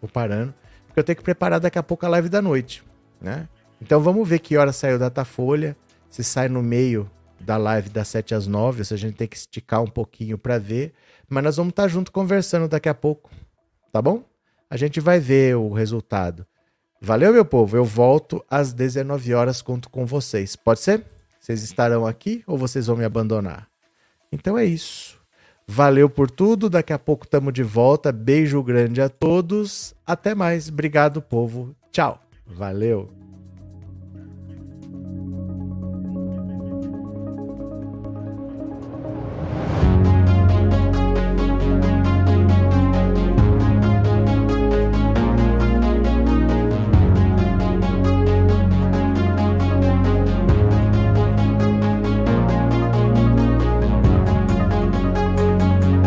[0.00, 0.54] Vou parando
[0.92, 2.84] porque eu tenho que preparar daqui a pouco a live da noite,
[3.18, 3.48] né?
[3.80, 5.74] Então vamos ver que hora saiu o Datafolha,
[6.10, 7.10] se sai no meio
[7.40, 10.58] da live das 7 às 9, se a gente tem que esticar um pouquinho para
[10.58, 10.92] ver,
[11.30, 13.30] mas nós vamos estar tá junto conversando daqui a pouco,
[13.90, 14.22] tá bom?
[14.68, 16.46] A gente vai ver o resultado.
[17.00, 17.76] Valeu, meu povo.
[17.76, 20.54] Eu volto às 19 horas, conto com vocês.
[20.54, 21.04] Pode ser?
[21.40, 23.66] Vocês estarão aqui ou vocês vão me abandonar?
[24.30, 25.21] Então é isso.
[25.72, 26.68] Valeu por tudo.
[26.68, 28.12] Daqui a pouco estamos de volta.
[28.12, 29.94] Beijo grande a todos.
[30.06, 30.68] Até mais.
[30.68, 31.74] Obrigado, povo.
[31.90, 32.20] Tchau.
[32.46, 33.21] Valeu.